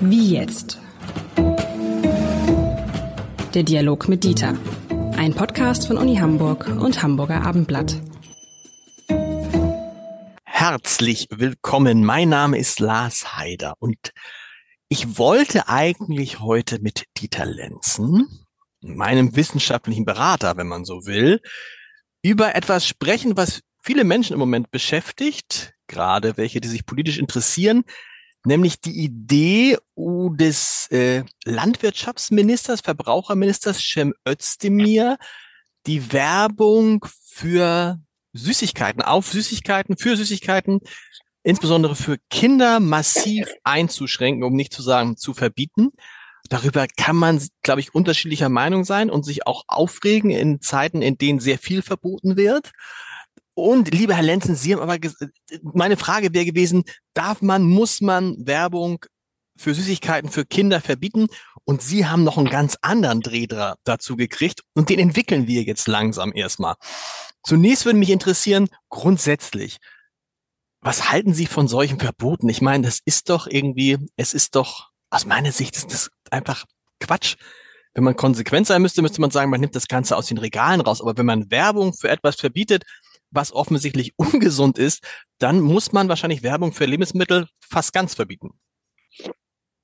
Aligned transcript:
Wie 0.00 0.32
jetzt? 0.32 0.78
Der 3.54 3.62
Dialog 3.62 4.08
mit 4.08 4.24
Dieter. 4.24 4.56
Ein 5.16 5.34
Podcast 5.34 5.86
von 5.86 5.96
Uni 5.98 6.16
Hamburg 6.16 6.66
und 6.66 7.02
Hamburger 7.02 7.42
Abendblatt. 7.42 8.00
Herzlich 10.44 11.28
willkommen. 11.30 12.04
Mein 12.04 12.28
Name 12.30 12.58
ist 12.58 12.80
Lars 12.80 13.36
Heider 13.36 13.74
und 13.78 14.12
ich 14.88 15.18
wollte 15.18 15.68
eigentlich 15.68 16.40
heute 16.40 16.80
mit 16.80 17.04
Dieter 17.16 17.46
Lenzen, 17.46 18.28
meinem 18.80 19.36
wissenschaftlichen 19.36 20.04
Berater, 20.04 20.56
wenn 20.56 20.68
man 20.68 20.84
so 20.84 21.06
will, 21.06 21.40
über 22.22 22.54
etwas 22.54 22.86
sprechen, 22.86 23.36
was 23.36 23.60
viele 23.84 24.04
Menschen 24.04 24.32
im 24.32 24.38
Moment 24.38 24.70
beschäftigt, 24.70 25.74
gerade 25.86 26.36
welche, 26.36 26.60
die 26.60 26.68
sich 26.68 26.86
politisch 26.86 27.18
interessieren, 27.18 27.84
nämlich 28.44 28.80
die 28.80 29.04
Idee 29.04 29.76
des 29.96 30.88
äh, 30.90 31.24
Landwirtschaftsministers, 31.44 32.80
Verbraucherministers 32.80 33.78
Cem 33.80 34.14
Özdemir, 34.26 35.18
die 35.86 36.12
Werbung 36.12 37.06
für 37.26 38.00
Süßigkeiten, 38.32 39.02
auf 39.02 39.30
Süßigkeiten, 39.30 39.98
für 39.98 40.16
Süßigkeiten, 40.16 40.80
insbesondere 41.42 41.94
für 41.94 42.16
Kinder 42.30 42.80
massiv 42.80 43.46
einzuschränken, 43.64 44.44
um 44.44 44.54
nicht 44.54 44.72
zu 44.72 44.82
sagen 44.82 45.16
zu 45.16 45.34
verbieten. 45.34 45.90
Darüber 46.48 46.86
kann 46.96 47.16
man, 47.16 47.42
glaube 47.62 47.80
ich, 47.80 47.94
unterschiedlicher 47.94 48.48
Meinung 48.48 48.84
sein 48.84 49.10
und 49.10 49.24
sich 49.24 49.46
auch 49.46 49.64
aufregen 49.66 50.30
in 50.30 50.60
Zeiten, 50.60 51.02
in 51.02 51.16
denen 51.16 51.40
sehr 51.40 51.58
viel 51.58 51.82
verboten 51.82 52.36
wird. 52.36 52.72
Und 53.54 53.94
lieber 53.94 54.14
Herr 54.14 54.22
Lenzen, 54.22 54.56
Sie 54.56 54.74
haben 54.74 54.82
aber, 54.82 54.98
meine 55.62 55.96
Frage 55.96 56.34
wäre 56.34 56.44
gewesen, 56.44 56.84
darf 57.14 57.40
man, 57.40 57.62
muss 57.62 58.00
man 58.00 58.34
Werbung 58.46 59.04
für 59.56 59.74
Süßigkeiten 59.74 60.30
für 60.30 60.44
Kinder 60.44 60.80
verbieten? 60.80 61.28
Und 61.64 61.80
Sie 61.80 62.06
haben 62.06 62.24
noch 62.24 62.36
einen 62.36 62.50
ganz 62.50 62.76
anderen 62.82 63.20
Dreh 63.20 63.46
dazu 63.84 64.16
gekriegt 64.16 64.62
und 64.74 64.90
den 64.90 64.98
entwickeln 64.98 65.46
wir 65.46 65.62
jetzt 65.62 65.88
langsam 65.88 66.32
erstmal. 66.34 66.74
Zunächst 67.42 67.84
würde 67.84 67.98
mich 67.98 68.10
interessieren, 68.10 68.68
grundsätzlich, 68.88 69.78
was 70.80 71.10
halten 71.10 71.32
Sie 71.32 71.46
von 71.46 71.68
solchen 71.68 71.98
Verboten? 71.98 72.48
Ich 72.48 72.60
meine, 72.60 72.84
das 72.84 73.00
ist 73.04 73.30
doch 73.30 73.46
irgendwie, 73.46 73.98
es 74.16 74.34
ist 74.34 74.56
doch, 74.56 74.90
aus 75.10 75.24
meiner 75.24 75.52
Sicht 75.52 75.76
ist 75.76 75.92
das 75.92 76.10
einfach 76.30 76.64
Quatsch. 77.00 77.36
Wenn 77.94 78.04
man 78.04 78.16
konsequent 78.16 78.66
sein 78.66 78.82
müsste, 78.82 79.00
müsste 79.00 79.20
man 79.20 79.30
sagen, 79.30 79.50
man 79.50 79.60
nimmt 79.60 79.76
das 79.76 79.88
Ganze 79.88 80.16
aus 80.16 80.26
den 80.26 80.38
Regalen 80.38 80.80
raus. 80.80 81.00
Aber 81.00 81.16
wenn 81.16 81.26
man 81.26 81.50
Werbung 81.50 81.94
für 81.94 82.08
etwas 82.08 82.36
verbietet, 82.36 82.82
was 83.34 83.52
offensichtlich 83.52 84.14
ungesund 84.16 84.78
ist, 84.78 85.02
dann 85.38 85.60
muss 85.60 85.92
man 85.92 86.08
wahrscheinlich 86.08 86.42
Werbung 86.42 86.72
für 86.72 86.86
Lebensmittel 86.86 87.46
fast 87.58 87.92
ganz 87.92 88.14
verbieten. 88.14 88.50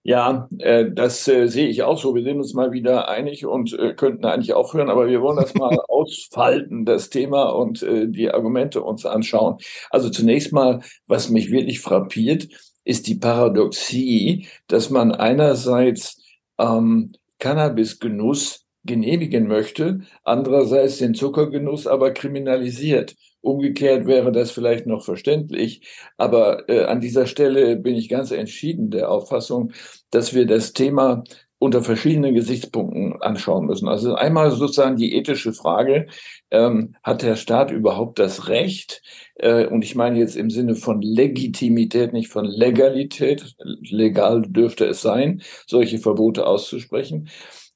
Ja, 0.03 0.49
äh, 0.59 0.87
das 0.91 1.29
äh, 1.29 1.47
sehe 1.49 1.69
ich 1.69 1.83
auch 1.83 1.99
so. 1.99 2.15
Wir 2.15 2.23
sind 2.23 2.39
uns 2.39 2.55
mal 2.55 2.73
wieder 2.73 3.09
einig 3.09 3.45
und 3.45 3.79
äh, 3.79 3.93
könnten 3.93 4.25
eigentlich 4.25 4.55
aufhören, 4.55 4.89
aber 4.89 5.09
wir 5.09 5.21
wollen 5.21 5.37
das 5.37 5.55
mal 5.55 5.79
ausfalten, 5.89 6.87
das 6.87 7.11
Thema 7.11 7.51
und 7.51 7.83
äh, 7.83 8.09
die 8.09 8.31
Argumente 8.31 8.83
uns 8.83 9.05
anschauen. 9.05 9.59
Also 9.91 10.09
zunächst 10.09 10.53
mal, 10.53 10.81
was 11.07 11.29
mich 11.29 11.51
wirklich 11.51 11.81
frappiert, 11.81 12.49
ist 12.85 13.09
die 13.09 13.17
Paradoxie, 13.17 14.47
dass 14.69 14.89
man 14.89 15.13
einerseits 15.13 16.23
ähm, 16.59 17.13
Cannabisgenuss 17.39 18.67
genehmigen 18.85 19.49
möchte, 19.49 20.01
andererseits 20.25 20.97
den 20.97 21.15
Zuckergenuss 21.15 21.87
aber 21.87 22.13
kriminalisiert. 22.13 23.17
Umgekehrt 23.43 24.07
wäre 24.07 24.33
das 24.33 24.51
vielleicht 24.51 24.87
noch 24.87 25.05
verständlich, 25.05 25.83
aber 26.19 26.69
äh, 26.69 26.85
an 26.85 27.01
dieser 27.01 27.27
Stelle 27.27 27.77
bin 27.77 27.97
ich 27.97 28.09
ganz 28.09 28.31
entschieden 28.33 28.91
der 28.91 29.11
Auffassung, 29.11 29.73
dass 30.11 30.35
wir 30.35 30.47
das 30.47 30.75
Thema 30.75 31.25
unter 31.61 31.83
verschiedenen 31.83 32.35
Gesichtspunkten 32.35 33.21
anschauen 33.21 33.67
müssen. 33.67 33.87
Also 33.87 34.15
einmal 34.15 34.51
sozusagen 34.51 34.97
die 34.97 35.15
ethische 35.15 35.53
Frage, 35.53 36.07
ähm, 36.51 36.97
hat 37.03 37.21
der 37.21 37.37
Staat 37.37 37.71
überhaupt 37.71 38.19
das 38.19 38.49
Recht, 38.49 39.03
äh, 39.35 39.67
und 39.67 39.85
ich 39.85 39.95
meine 39.95 40.19
jetzt 40.19 40.37
im 40.37 40.49
Sinne 40.49 40.75
von 40.75 41.03
Legitimität, 41.03 42.15
nicht 42.15 42.29
von 42.29 42.47
Legalität, 42.47 43.55
legal 43.59 44.43
dürfte 44.43 44.87
es 44.87 45.03
sein, 45.03 45.43
solche 45.67 45.99
Verbote 45.99 46.47
auszusprechen, 46.47 47.29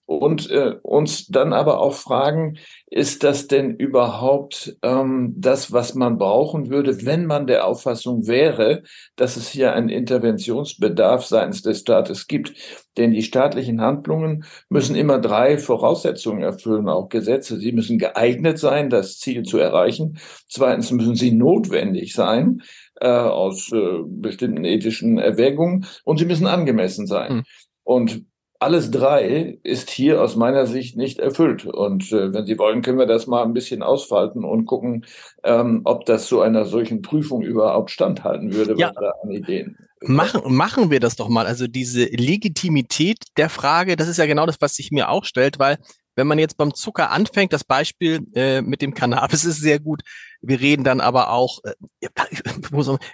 und 0.07 0.51
äh, 0.51 0.75
uns 0.83 1.27
dann 1.29 1.53
aber 1.53 1.81
auch 1.81 1.95
fragen, 1.95 2.59
ist 2.87 3.25
das 3.25 3.47
denn 3.47 3.75
überhaupt 3.75 4.77
ähm, 4.83 5.35
das, 5.37 5.73
was 5.73 5.95
man 5.95 6.19
brauchen 6.19 6.69
würde, 6.69 7.07
wenn 7.07 7.27
man 7.27 7.47
der 7.47 7.67
Auffassung 7.67 8.27
wäre, 8.27 8.83
dass 9.17 9.37
es 9.37 9.49
hier 9.49 9.73
einen 9.73 9.89
Interventionsbedarf 9.89 11.25
seitens 11.25 11.63
des 11.63 11.81
Staates 11.81 12.27
gibt? 12.27 12.53
Denn 12.99 13.13
die 13.13 13.23
staatlichen 13.23 13.81
Handlungen 13.81 14.45
müssen 14.69 14.95
immer 14.95 15.19
drei 15.19 15.59
Voraussetzungen 15.59 16.43
erfüllen, 16.43 16.89
auch 16.89 17.09
Gesetze. 17.09 17.59
Sie 17.59 17.73
müssen 17.73 17.99
geeignet 17.99 18.59
sein, 18.59 18.91
das 18.91 19.19
Ziel 19.19 19.43
zu 19.43 19.59
erreichen. 19.59 20.19
Zweitens 20.49 20.93
müssen 20.93 21.17
sie 21.17 21.33
notwendig 21.33 22.13
sein 22.13 22.63
äh, 23.01 23.09
aus 23.09 23.73
äh, 23.73 24.03
bestimmten 24.07 24.65
ethischen 24.65 25.19
Erwägungen 25.19 25.87
und 26.05 26.19
sie 26.19 26.27
müssen 26.27 26.47
angemessen 26.47 27.07
sein. 27.07 27.31
Hm. 27.31 27.43
Und 27.83 28.25
alles 28.61 28.91
drei 28.91 29.59
ist 29.63 29.91
hier 29.91 30.23
aus 30.23 30.37
meiner 30.37 30.67
Sicht 30.67 30.97
nicht 30.97 31.19
erfüllt. 31.19 31.67
Und 31.67 32.11
äh, 32.13 32.33
wenn 32.33 32.47
Sie 32.47 32.59
wollen, 32.59 32.83
können 32.83 32.99
wir 32.99 33.07
das 33.07 33.27
mal 33.27 33.43
ein 33.43 33.53
bisschen 33.53 33.83
ausfalten 33.83 34.45
und 34.45 34.67
gucken, 34.67 35.05
ähm, 35.43 35.83
ob 35.85 36.07
das 36.07 36.27
zu 36.27 36.41
einer 36.41 36.65
solchen 36.65 37.03
Prüfung 37.03 37.43
überhaupt 37.43 37.91
standhalten 37.91 38.55
würde, 38.55 38.75
ja. 38.77 38.93
was 38.95 39.23
an 39.23 39.31
Ideen. 39.31 39.77
Machen, 40.01 40.41
machen 40.47 40.91
wir 40.91 41.01
das 41.01 41.17
doch 41.17 41.29
mal. 41.29 41.47
Also 41.47 41.67
diese 41.67 42.05
Legitimität 42.05 43.19
der 43.37 43.51
Frage, 43.51 43.97
das 43.97 44.09
ist 44.09 44.19
ja 44.19 44.27
genau 44.27 44.47
das, 44.47 44.61
was 44.61 44.77
sich 44.77 44.91
mir 44.91 45.09
auch 45.09 45.25
stellt, 45.25 45.59
weil 45.59 45.79
wenn 46.17 46.27
man 46.27 46.39
jetzt 46.39 46.57
beim 46.57 46.75
Zucker 46.75 47.11
anfängt, 47.11 47.53
das 47.53 47.65
Beispiel 47.65 48.21
äh, 48.35 48.63
mit 48.63 48.83
dem 48.83 48.95
Cannabis 48.95 49.45
ist 49.45 49.61
sehr 49.61 49.81
gut. 49.81 50.03
Wir 50.41 50.61
reden 50.61 50.85
dann 50.85 51.01
aber 51.01 51.31
auch 51.31 51.59
äh, 51.65 52.09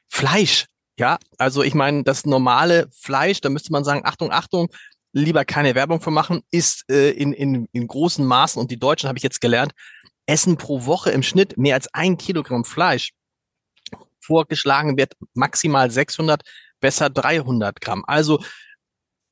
Fleisch. 0.09 0.67
Ja, 0.99 1.19
also 1.39 1.62
ich 1.62 1.75
meine, 1.75 2.05
das 2.05 2.27
normale 2.27 2.89
Fleisch, 2.93 3.41
da 3.41 3.49
müsste 3.49 3.72
man 3.72 3.84
sagen, 3.84 4.03
Achtung, 4.05 4.31
Achtung, 4.33 4.69
lieber 5.12 5.44
keine 5.44 5.75
Werbung 5.75 6.00
für 6.00 6.10
machen, 6.10 6.43
ist 6.50 6.84
äh, 6.91 7.10
in, 7.10 7.32
in, 7.32 7.69
in 7.72 7.87
großen 7.87 8.25
Maßen, 8.25 8.60
und 8.60 8.71
die 8.71 8.78
Deutschen 8.78 9.09
habe 9.09 9.19
ich 9.19 9.25
jetzt 9.25 9.41
gelernt, 9.41 9.72
essen 10.26 10.56
pro 10.56 10.84
Woche 10.87 11.10
im 11.10 11.22
Schnitt 11.22 11.59
mehr 11.59 11.75
als 11.75 11.93
ein 11.93 12.16
Kilogramm 12.16 12.65
Fleisch. 12.65 13.12
Vorgeschlagen 14.21 14.97
wird 14.97 15.16
maximal 15.34 15.91
600, 15.91 16.43
besser 16.81 17.10
300 17.10 17.81
Gramm. 17.81 18.04
Also 18.06 18.43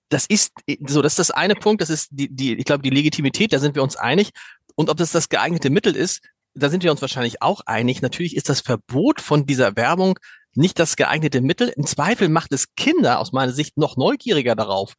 das 0.08 0.26
ist 0.26 0.52
so, 0.86 1.02
das 1.02 1.12
ist 1.12 1.18
das 1.18 1.30
eine 1.30 1.54
Punkt, 1.54 1.82
das 1.82 1.90
ist 1.90 2.08
die, 2.10 2.34
die, 2.34 2.54
ich 2.54 2.64
glaube, 2.64 2.82
die 2.82 2.90
Legitimität, 2.90 3.52
da 3.52 3.58
sind 3.58 3.74
wir 3.74 3.82
uns 3.82 3.96
einig. 3.96 4.30
Und 4.74 4.90
ob 4.90 4.96
das 4.96 5.12
das 5.12 5.28
geeignete 5.28 5.70
Mittel 5.70 5.94
ist, 5.94 6.22
da 6.54 6.70
sind 6.70 6.82
wir 6.82 6.90
uns 6.90 7.02
wahrscheinlich 7.02 7.42
auch 7.42 7.60
einig. 7.66 8.02
Natürlich 8.02 8.34
ist 8.34 8.48
das 8.48 8.60
Verbot 8.60 9.20
von 9.20 9.46
dieser 9.46 9.76
Werbung 9.76 10.18
nicht 10.54 10.78
das 10.78 10.96
geeignete 10.96 11.40
Mittel. 11.40 11.68
Im 11.68 11.86
Zweifel 11.86 12.28
macht 12.28 12.52
es 12.52 12.74
Kinder 12.74 13.20
aus 13.20 13.32
meiner 13.32 13.52
Sicht 13.52 13.76
noch 13.76 13.96
neugieriger 13.96 14.56
darauf, 14.56 14.94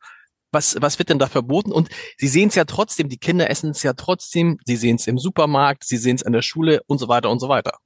was, 0.52 0.78
was 0.80 1.00
wird 1.00 1.10
denn 1.10 1.20
da 1.20 1.28
verboten? 1.28 1.72
Und 1.72 1.90
sie 2.18 2.28
sehen 2.28 2.50
es 2.50 2.56
ja 2.56 2.66
trotzdem, 2.66 3.10
die 3.10 3.18
Kinder 3.18 3.50
essen 3.50 3.72
es 3.72 3.84
ja 3.84 3.94
trotzdem, 3.94 4.58
sie 4.66 4.76
sehen 4.76 4.96
es 4.96 5.08
im 5.08 5.18
Supermarkt, 5.18 5.84
sie 5.86 5.98
sehen 5.98 6.16
es 6.16 6.24
an 6.24 6.34
der 6.34 6.42
Schule 6.42 6.82
und 6.88 6.98
so 6.98 7.08
weiter 7.08 7.30
und 7.30 7.40
so 7.40 7.50
weiter. 7.50 7.78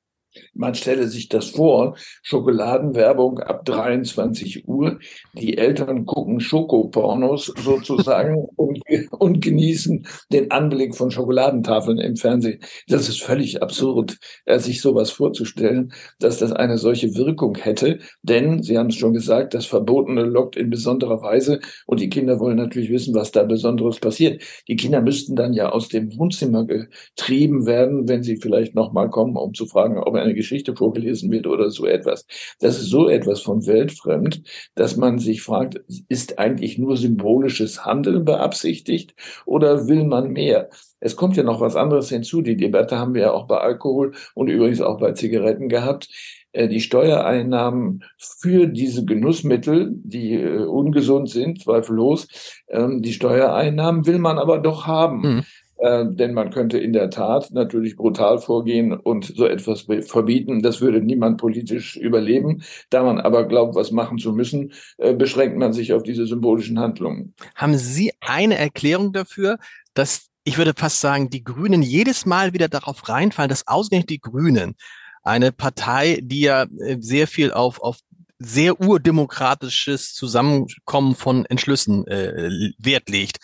Man 0.53 0.75
stelle 0.75 1.07
sich 1.07 1.29
das 1.29 1.49
vor, 1.51 1.95
Schokoladenwerbung 2.21 3.39
ab 3.39 3.65
23 3.65 4.67
Uhr. 4.67 4.99
Die 5.33 5.57
Eltern 5.57 6.05
gucken 6.05 6.39
Schokopornos 6.39 7.53
sozusagen 7.57 8.35
und, 8.55 8.81
und 9.11 9.41
genießen 9.41 10.07
den 10.31 10.51
Anblick 10.51 10.95
von 10.95 11.11
Schokoladentafeln 11.11 11.99
im 11.99 12.15
Fernsehen. 12.15 12.59
Das 12.87 13.09
ist 13.09 13.21
völlig 13.21 13.61
absurd, 13.61 14.17
äh, 14.45 14.59
sich 14.59 14.81
sowas 14.81 15.11
vorzustellen, 15.11 15.93
dass 16.19 16.39
das 16.39 16.51
eine 16.51 16.77
solche 16.77 17.15
Wirkung 17.15 17.55
hätte. 17.55 17.99
Denn, 18.21 18.63
Sie 18.63 18.77
haben 18.77 18.89
es 18.89 18.95
schon 18.95 19.13
gesagt, 19.13 19.53
das 19.53 19.65
Verbotene 19.65 20.23
lockt 20.23 20.55
in 20.55 20.69
besonderer 20.69 21.21
Weise 21.21 21.59
und 21.85 21.99
die 21.99 22.09
Kinder 22.09 22.39
wollen 22.39 22.57
natürlich 22.57 22.89
wissen, 22.89 23.13
was 23.13 23.31
da 23.31 23.43
Besonderes 23.43 23.99
passiert. 23.99 24.41
Die 24.67 24.75
Kinder 24.75 25.01
müssten 25.01 25.35
dann 25.35 25.53
ja 25.53 25.69
aus 25.69 25.89
dem 25.89 26.17
Wohnzimmer 26.17 26.65
getrieben 26.65 27.65
werden, 27.65 28.07
wenn 28.07 28.23
sie 28.23 28.37
vielleicht 28.37 28.75
nochmal 28.75 29.09
kommen, 29.09 29.35
um 29.35 29.53
zu 29.53 29.65
fragen, 29.65 29.97
ob 29.97 30.15
er 30.15 30.22
eine 30.23 30.33
Geschichte 30.33 30.75
vorgelesen 30.75 31.31
wird 31.31 31.47
oder 31.47 31.69
so 31.69 31.85
etwas. 31.85 32.25
Das 32.59 32.79
ist 32.79 32.89
so 32.89 33.09
etwas 33.09 33.41
von 33.41 33.65
weltfremd, 33.65 34.41
dass 34.75 34.97
man 34.97 35.19
sich 35.19 35.41
fragt, 35.41 35.81
ist 36.09 36.39
eigentlich 36.39 36.77
nur 36.77 36.97
symbolisches 36.97 37.85
Handeln 37.85 38.25
beabsichtigt 38.25 39.15
oder 39.45 39.87
will 39.87 40.05
man 40.05 40.31
mehr? 40.31 40.69
Es 40.99 41.15
kommt 41.15 41.35
ja 41.35 41.43
noch 41.43 41.59
was 41.59 41.75
anderes 41.75 42.09
hinzu. 42.09 42.41
Die 42.41 42.55
Debatte 42.55 42.97
haben 42.97 43.13
wir 43.13 43.23
ja 43.23 43.31
auch 43.31 43.45
bei 43.45 43.57
Alkohol 43.57 44.13
und 44.35 44.47
übrigens 44.47 44.81
auch 44.81 44.99
bei 44.99 45.11
Zigaretten 45.11 45.67
gehabt 45.69 46.07
äh, 46.53 46.67
die 46.67 46.81
Steuereinnahmen 46.81 48.03
für 48.17 48.67
diese 48.67 49.03
Genussmittel, 49.05 49.91
die 50.03 50.35
äh, 50.35 50.63
ungesund 50.63 51.29
sind, 51.29 51.61
zweifellos, 51.61 52.27
ähm, 52.69 53.01
die 53.01 53.13
Steuereinnahmen 53.13 54.05
will 54.05 54.19
man 54.19 54.37
aber 54.37 54.59
doch 54.59 54.87
haben. 54.87 55.21
Mhm. 55.21 55.43
Äh, 55.77 56.05
denn 56.07 56.33
man 56.33 56.51
könnte 56.51 56.77
in 56.77 56.93
der 56.93 57.09
Tat 57.09 57.51
natürlich 57.51 57.95
brutal 57.95 58.39
vorgehen 58.39 58.93
und 58.93 59.25
so 59.25 59.45
etwas 59.45 59.85
verbieten. 60.01 60.61
Das 60.61 60.81
würde 60.81 61.01
niemand 61.01 61.37
politisch 61.37 61.97
überleben. 61.97 62.63
Da 62.89 63.03
man 63.03 63.19
aber 63.19 63.47
glaubt, 63.47 63.75
was 63.75 63.91
machen 63.91 64.17
zu 64.17 64.33
müssen, 64.33 64.71
äh, 64.97 65.13
beschränkt 65.13 65.57
man 65.57 65.73
sich 65.73 65.93
auf 65.93 66.03
diese 66.03 66.25
symbolischen 66.25 66.79
Handlungen. 66.79 67.33
Haben 67.55 67.77
Sie 67.77 68.11
eine 68.21 68.57
Erklärung 68.57 69.13
dafür, 69.13 69.57
dass 69.93 70.27
ich 70.45 70.57
würde 70.57 70.73
fast 70.75 70.99
sagen, 70.99 71.29
die 71.29 71.43
Grünen 71.43 71.81
jedes 71.81 72.25
Mal 72.25 72.53
wieder 72.53 72.67
darauf 72.67 73.07
reinfallen, 73.07 73.49
dass 73.49 73.67
ausgerechnet 73.67 74.09
die 74.09 74.19
Grünen, 74.19 74.75
eine 75.23 75.51
Partei, 75.53 76.19
die 76.21 76.41
ja 76.41 76.63
äh, 76.63 76.97
sehr 76.99 77.27
viel 77.27 77.51
auf, 77.51 77.81
auf 77.81 77.99
sehr 78.39 78.81
urdemokratisches 78.81 80.13
Zusammenkommen 80.13 81.15
von 81.15 81.45
Entschlüssen 81.45 82.05
äh, 82.07 82.73
Wert 82.77 83.09
legt, 83.09 83.37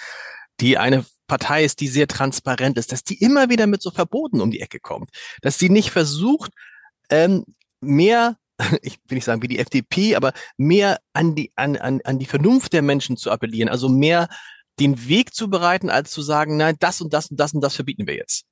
die 0.60 0.78
eine 0.78 1.06
Partei 1.30 1.64
ist, 1.64 1.80
die 1.80 1.88
sehr 1.88 2.08
transparent 2.08 2.78
ist, 2.78 2.92
dass 2.92 3.06
die 3.06 3.20
immer 3.24 3.50
wieder 3.50 3.68
mit 3.68 3.82
so 3.82 3.92
Verboten 3.92 4.42
um 4.42 4.52
die 4.52 4.60
Ecke 4.60 4.82
kommt, 4.82 5.10
dass 5.42 5.58
sie 5.58 5.70
nicht 5.70 5.92
versucht, 5.92 6.52
ähm, 7.10 7.46
mehr, 7.80 8.36
ich 8.82 9.00
will 9.08 9.16
nicht 9.16 9.26
sagen 9.26 9.42
wie 9.42 9.48
die 9.48 9.60
FDP, 9.60 10.18
aber 10.18 10.34
mehr 10.58 11.00
an 11.14 11.36
die, 11.36 11.52
an, 11.56 11.78
an, 11.78 12.02
an 12.04 12.20
die 12.20 12.26
Vernunft 12.26 12.74
der 12.74 12.82
Menschen 12.82 13.16
zu 13.16 13.32
appellieren, 13.32 13.70
also 13.70 13.88
mehr 13.88 14.28
den 14.82 15.08
Weg 15.08 15.34
zu 15.34 15.50
bereiten, 15.50 15.90
als 15.90 16.12
zu 16.12 16.22
sagen, 16.22 16.58
nein, 16.58 16.76
das 16.80 17.00
und 17.02 17.14
das 17.14 17.32
und 17.32 17.40
das 17.40 17.54
und 17.54 17.62
das 17.62 17.76
verbieten 17.76 18.08
wir 18.08 18.16
jetzt. 18.16 18.46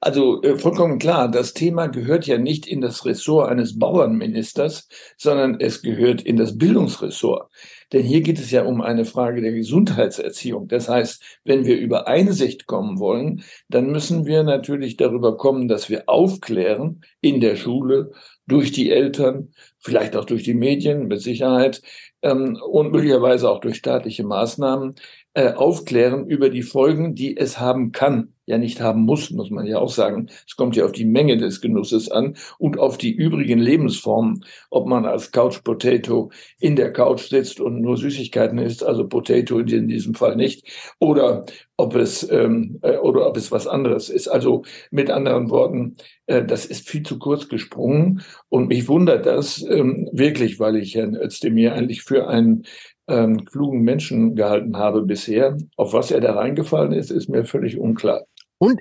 Also 0.00 0.42
äh, 0.42 0.58
vollkommen 0.58 0.98
klar, 0.98 1.30
das 1.30 1.54
Thema 1.54 1.86
gehört 1.86 2.26
ja 2.26 2.38
nicht 2.38 2.66
in 2.66 2.80
das 2.80 3.04
Ressort 3.04 3.50
eines 3.50 3.78
Bauernministers, 3.78 4.88
sondern 5.16 5.60
es 5.60 5.82
gehört 5.82 6.22
in 6.22 6.36
das 6.36 6.58
Bildungsressort. 6.58 7.50
Denn 7.94 8.02
hier 8.04 8.22
geht 8.22 8.40
es 8.40 8.50
ja 8.50 8.64
um 8.64 8.80
eine 8.80 9.04
Frage 9.04 9.40
der 9.40 9.52
Gesundheitserziehung. 9.52 10.66
Das 10.66 10.88
heißt, 10.88 11.22
wenn 11.44 11.64
wir 11.64 11.78
über 11.78 12.08
Einsicht 12.08 12.66
kommen 12.66 12.98
wollen, 12.98 13.44
dann 13.68 13.86
müssen 13.86 14.26
wir 14.26 14.42
natürlich 14.42 14.96
darüber 14.96 15.36
kommen, 15.36 15.68
dass 15.68 15.88
wir 15.88 16.08
aufklären 16.08 17.02
in 17.20 17.40
der 17.40 17.54
Schule, 17.54 18.10
durch 18.46 18.72
die 18.72 18.90
Eltern, 18.90 19.52
vielleicht 19.78 20.16
auch 20.16 20.24
durch 20.24 20.42
die 20.42 20.54
Medien 20.54 21.06
mit 21.06 21.20
Sicherheit 21.22 21.82
ähm, 22.20 22.58
und 22.68 22.90
möglicherweise 22.90 23.48
auch 23.48 23.60
durch 23.60 23.76
staatliche 23.76 24.24
Maßnahmen, 24.24 24.96
äh, 25.34 25.52
aufklären 25.52 26.26
über 26.26 26.50
die 26.50 26.62
Folgen, 26.62 27.14
die 27.14 27.36
es 27.36 27.60
haben 27.60 27.92
kann, 27.92 28.33
ja 28.46 28.58
nicht 28.58 28.80
haben 28.80 29.02
muss, 29.02 29.30
muss 29.30 29.50
man 29.50 29.66
ja 29.66 29.78
auch 29.78 29.90
sagen. 29.90 30.28
Es 30.46 30.56
kommt 30.56 30.76
ja 30.76 30.84
auf 30.84 30.92
die 30.92 31.04
Menge 31.04 31.36
des 31.36 31.60
Genusses 31.60 32.10
an 32.10 32.36
und 32.58 32.78
auf 32.78 32.98
die 32.98 33.12
übrigen 33.12 33.58
Lebensformen, 33.58 34.44
ob 34.70 34.86
man 34.86 35.06
als 35.06 35.32
Couch 35.32 35.62
Potato 35.64 36.30
in 36.58 36.76
der 36.76 36.92
Couch 36.92 37.28
sitzt 37.28 37.60
und 37.60 37.80
nur 37.80 37.96
Süßigkeiten 37.96 38.58
isst, 38.58 38.84
also 38.84 39.08
Potato 39.08 39.58
in 39.58 39.88
diesem 39.88 40.14
Fall 40.14 40.36
nicht, 40.36 40.66
oder 40.98 41.44
ob 41.76 41.96
es 41.96 42.28
ähm, 42.30 42.78
äh, 42.82 42.98
oder 42.98 43.26
ob 43.26 43.36
es 43.36 43.50
was 43.50 43.66
anderes 43.66 44.08
ist. 44.08 44.28
Also 44.28 44.62
mit 44.90 45.10
anderen 45.10 45.50
Worten, 45.50 45.96
äh, 46.26 46.44
das 46.44 46.66
ist 46.66 46.88
viel 46.88 47.02
zu 47.02 47.18
kurz 47.18 47.48
gesprungen 47.48 48.22
und 48.48 48.68
mich 48.68 48.88
wundert 48.88 49.26
das 49.26 49.64
ähm, 49.68 50.08
wirklich, 50.12 50.60
weil 50.60 50.76
ich 50.76 50.94
Herrn 50.94 51.16
Özdemir 51.16 51.74
eigentlich 51.74 52.02
für 52.02 52.28
einen 52.28 52.64
ähm, 53.08 53.44
klugen 53.44 53.82
Menschen 53.82 54.34
gehalten 54.34 54.76
habe 54.76 55.02
bisher. 55.02 55.58
Auf 55.76 55.92
was 55.92 56.10
er 56.10 56.20
da 56.20 56.34
reingefallen 56.34 56.92
ist, 56.92 57.10
ist 57.10 57.28
mir 57.28 57.44
völlig 57.44 57.78
unklar. 57.78 58.24
Und 58.58 58.80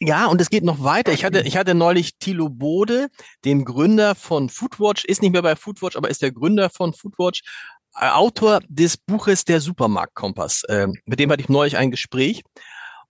ja, 0.00 0.26
und 0.26 0.40
es 0.40 0.50
geht 0.50 0.64
noch 0.64 0.82
weiter. 0.82 1.12
Ich 1.12 1.24
hatte, 1.24 1.42
ich 1.42 1.56
hatte 1.56 1.74
neulich 1.74 2.18
Thilo 2.18 2.48
Bode, 2.48 3.08
den 3.44 3.64
Gründer 3.64 4.16
von 4.16 4.48
Foodwatch, 4.48 5.04
ist 5.04 5.22
nicht 5.22 5.30
mehr 5.30 5.42
bei 5.42 5.54
Foodwatch, 5.54 5.96
aber 5.96 6.10
ist 6.10 6.22
der 6.22 6.32
Gründer 6.32 6.70
von 6.70 6.92
Foodwatch, 6.92 7.42
äh, 8.00 8.08
Autor 8.08 8.60
des 8.68 8.96
Buches 8.96 9.44
Der 9.44 9.60
Supermarktkompass. 9.60 10.64
Äh, 10.64 10.88
mit 11.04 11.20
dem 11.20 11.30
hatte 11.30 11.42
ich 11.42 11.48
neulich 11.48 11.76
ein 11.76 11.92
Gespräch. 11.92 12.42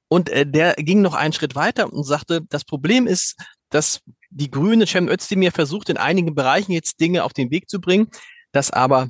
Und 0.09 0.29
äh, 0.29 0.47
der 0.47 0.75
ging 0.75 1.01
noch 1.01 1.15
einen 1.15 1.33
Schritt 1.33 1.55
weiter 1.55 1.91
und 1.91 2.05
sagte, 2.05 2.43
das 2.51 2.65
Problem 2.65 3.07
ist, 3.07 3.37
dass 3.71 4.01
die 4.29 4.51
Grüne 4.51 4.87
Cem 4.87 5.09
Özdemir 5.09 5.53
versucht, 5.53 5.89
in 5.89 5.97
einigen 5.97 6.35
Bereichen 6.35 6.73
jetzt 6.73 7.01
Dinge 7.01 7.25
auf 7.25 7.33
den 7.33 7.51
Weg 7.51 7.71
zu 7.71 7.81
bringen, 7.81 8.09
dass 8.53 8.71
aber 8.71 9.09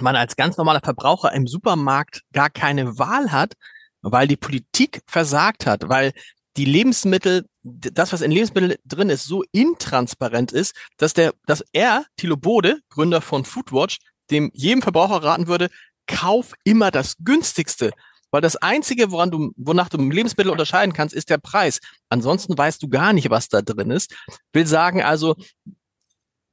man 0.00 0.16
als 0.16 0.34
ganz 0.34 0.56
normaler 0.56 0.80
Verbraucher 0.80 1.32
im 1.32 1.46
Supermarkt 1.46 2.22
gar 2.32 2.50
keine 2.50 2.98
Wahl 2.98 3.30
hat, 3.30 3.54
weil 4.02 4.28
die 4.28 4.36
Politik 4.36 5.02
versagt 5.06 5.66
hat, 5.66 5.88
weil 5.88 6.12
die 6.56 6.64
Lebensmittel, 6.64 7.46
das, 7.62 8.12
was 8.12 8.20
in 8.20 8.30
Lebensmitteln 8.30 8.74
drin 8.84 9.10
ist, 9.10 9.24
so 9.24 9.44
intransparent 9.52 10.52
ist, 10.52 10.74
dass 10.96 11.14
der, 11.14 11.32
dass 11.46 11.64
er, 11.72 12.04
Thilo 12.16 12.36
Bode, 12.36 12.80
Gründer 12.88 13.20
von 13.20 13.44
Foodwatch, 13.44 13.98
dem 14.30 14.50
jedem 14.54 14.82
Verbraucher 14.82 15.22
raten 15.22 15.46
würde, 15.46 15.70
kauf 16.06 16.54
immer 16.64 16.90
das 16.90 17.16
günstigste. 17.22 17.92
Weil 18.30 18.40
das 18.40 18.56
einzige, 18.56 19.10
woran 19.10 19.30
du, 19.30 19.52
wonach 19.56 19.88
du 19.88 19.96
Lebensmittel 19.98 20.50
unterscheiden 20.50 20.92
kannst, 20.92 21.14
ist 21.14 21.30
der 21.30 21.38
Preis. 21.38 21.80
Ansonsten 22.10 22.58
weißt 22.58 22.82
du 22.82 22.88
gar 22.88 23.12
nicht, 23.12 23.30
was 23.30 23.48
da 23.48 23.62
drin 23.62 23.90
ist. 23.90 24.14
Will 24.52 24.66
sagen 24.66 25.02
also, 25.02 25.34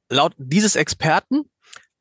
laut 0.08 0.34
dieses 0.38 0.76
Experten 0.76 1.50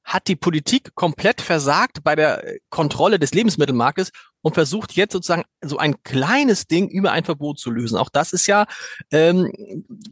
hat 0.03 0.27
die 0.27 0.35
Politik 0.35 0.93
komplett 0.93 1.41
versagt 1.41 2.03
bei 2.03 2.15
der 2.15 2.57
Kontrolle 2.69 3.19
des 3.19 3.33
Lebensmittelmarktes 3.33 4.11
und 4.45 4.53
versucht 4.53 4.93
jetzt 4.93 5.11
sozusagen 5.11 5.41
so 5.63 5.79
ein 5.79 5.95
kleines 6.03 6.67
Ding 6.67 6.87
über 6.87 7.11
ein 7.11 7.23
Verbot 7.23 7.57
zu 7.57 7.71
lösen. 7.71 7.97
Auch 7.97 8.09
das 8.09 8.31
ist 8.31 8.45
ja, 8.45 8.67
ähm, 9.11 9.51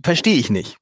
verstehe 0.03 0.37
ich 0.37 0.49
nicht. 0.49 0.77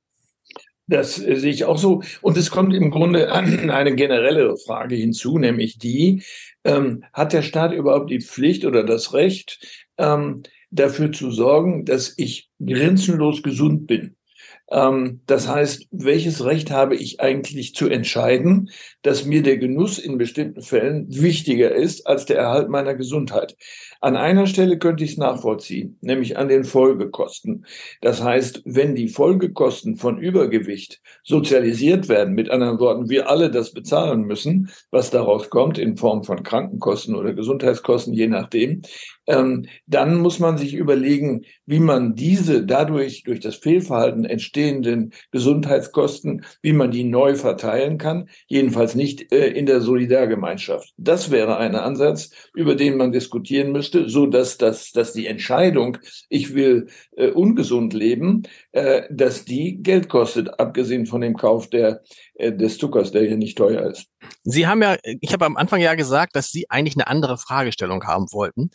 Das 0.88 1.20
äh, 1.20 1.36
sehe 1.36 1.52
ich 1.52 1.66
auch 1.66 1.78
so. 1.78 2.02
Und 2.22 2.38
es 2.38 2.50
kommt 2.50 2.74
im 2.74 2.92
Grunde 2.92 3.30
eine 3.34 3.94
generelle 3.94 4.56
Frage 4.56 4.96
hinzu, 4.96 5.38
nämlich 5.38 5.78
die, 5.78 6.24
ähm, 6.64 7.04
hat 7.12 7.34
der 7.34 7.42
Staat 7.42 7.74
überhaupt 7.74 8.10
die 8.10 8.22
Pflicht 8.22 8.64
oder 8.64 8.86
das 8.86 9.14
Recht, 9.14 9.60
ähm, 9.98 10.44
dafür 10.70 11.12
zu 11.12 11.30
sorgen, 11.30 11.84
dass 11.84 12.14
ich 12.16 12.50
grenzenlos 12.66 13.44
gesund 13.44 13.86
bin? 13.86 14.16
Ähm, 14.72 15.20
das 15.28 15.48
heißt, 15.48 15.88
welches 15.92 16.44
Recht 16.46 16.72
habe 16.72 16.96
ich 16.96 17.20
eigentlich 17.20 17.76
zu 17.76 17.90
entscheiden, 17.90 18.70
dass 19.02 19.26
mir 19.26 19.44
der 19.44 19.58
Genuss 19.58 20.00
in 20.00 20.18
bestimmten 20.18 20.62
Fällen 20.62 21.08
wichtiger 21.10 21.76
ist 21.76 22.08
als 22.08 22.26
der 22.26 22.38
Erhalt 22.38 22.70
meiner 22.70 22.96
Gesundheit? 22.96 23.58
An 24.00 24.16
einer 24.16 24.48
Stelle 24.48 24.80
könnte 24.80 25.04
ich 25.04 25.12
es 25.12 25.18
nachvollziehen, 25.18 25.98
nämlich 26.02 26.38
an 26.38 26.48
den 26.48 26.64
Folgekosten. 26.64 27.66
Das 28.02 28.24
heißt, 28.24 28.64
wenn 28.66 28.96
die 28.96 29.10
Folgekosten 29.10 29.98
von 29.98 30.18
Übergewicht 30.18 31.02
sozialisiert 31.24 32.10
werden, 32.10 32.34
mit 32.34 32.50
anderen 32.50 32.80
Worten, 32.80 33.10
wir 33.10 33.30
alle 33.30 33.52
das 33.52 33.74
bezahlen 33.74 34.22
müssen, 34.22 34.72
was 34.90 35.12
daraus 35.12 35.50
kommt 35.50 35.78
in 35.78 35.98
Form 35.98 36.24
von 36.24 36.42
Krankenkosten 36.42 37.14
oder 37.16 37.34
Gesundheitskosten, 37.34 38.14
je 38.14 38.28
nachdem, 38.28 38.82
ähm, 39.28 39.66
dann 39.88 40.18
muss 40.18 40.40
man 40.40 40.58
sich 40.58 40.74
überlegen, 40.74 41.46
wie 41.66 41.80
man 41.80 42.16
diese 42.16 42.66
dadurch 42.66 43.24
durch 43.24 43.40
das 43.40 43.56
Fehlverhalten 43.56 44.26
entstehenden 44.26 45.14
Gesundheitskosten, 45.32 46.44
wie 46.62 46.74
man 46.74 46.92
die 46.92 47.04
neu 47.04 47.36
verteilen 47.36 47.98
kann, 47.98 48.30
jedenfalls 48.48 48.96
nicht 48.96 49.32
äh, 49.32 49.48
in 49.48 49.66
der 49.66 49.82
Solidargemeinschaft. 49.82 50.94
Das 50.98 51.32
wäre 51.32 51.58
ein 51.58 51.76
Ansatz, 51.76 52.32
über 52.54 52.76
den 52.76 52.98
man 52.98 53.12
diskutieren 53.12 53.72
müsste, 53.72 54.10
so 54.10 54.26
dass, 54.26 54.58
dass, 54.58 54.92
dass 54.92 55.14
die 55.14 55.28
Entscheidung, 55.28 55.98
ich 56.30 56.54
will 56.54 56.88
äh, 57.16 57.30
ungesund 57.30 57.94
leben, 57.94 58.44
äh, 58.72 59.04
dass 59.10 59.46
die 59.46 59.82
Geld 59.82 60.10
kostet, 60.10 60.60
abgesehen 60.60 61.06
von 61.06 61.22
dem 61.22 61.36
Kauf 61.36 61.70
der, 61.70 62.02
äh, 62.36 62.52
des 62.52 62.78
Zuckers, 62.78 63.12
der 63.12 63.24
hier 63.24 63.38
nicht 63.38 63.58
teuer 63.58 63.90
ist. 63.90 64.08
Sie 64.44 64.68
haben 64.68 64.82
ja, 64.82 64.98
ich 65.04 65.34
habe 65.34 65.46
am 65.46 65.58
Anfang 65.58 65.82
ja 65.82 65.96
gesagt, 65.96 66.36
dass 66.36 66.50
Sie 66.50 66.70
eigentlich 66.70 66.96
eine 66.96 67.08
andere 67.08 67.38
Fragestellung 67.38 68.04
haben 68.04 68.26
wollten. 68.32 68.72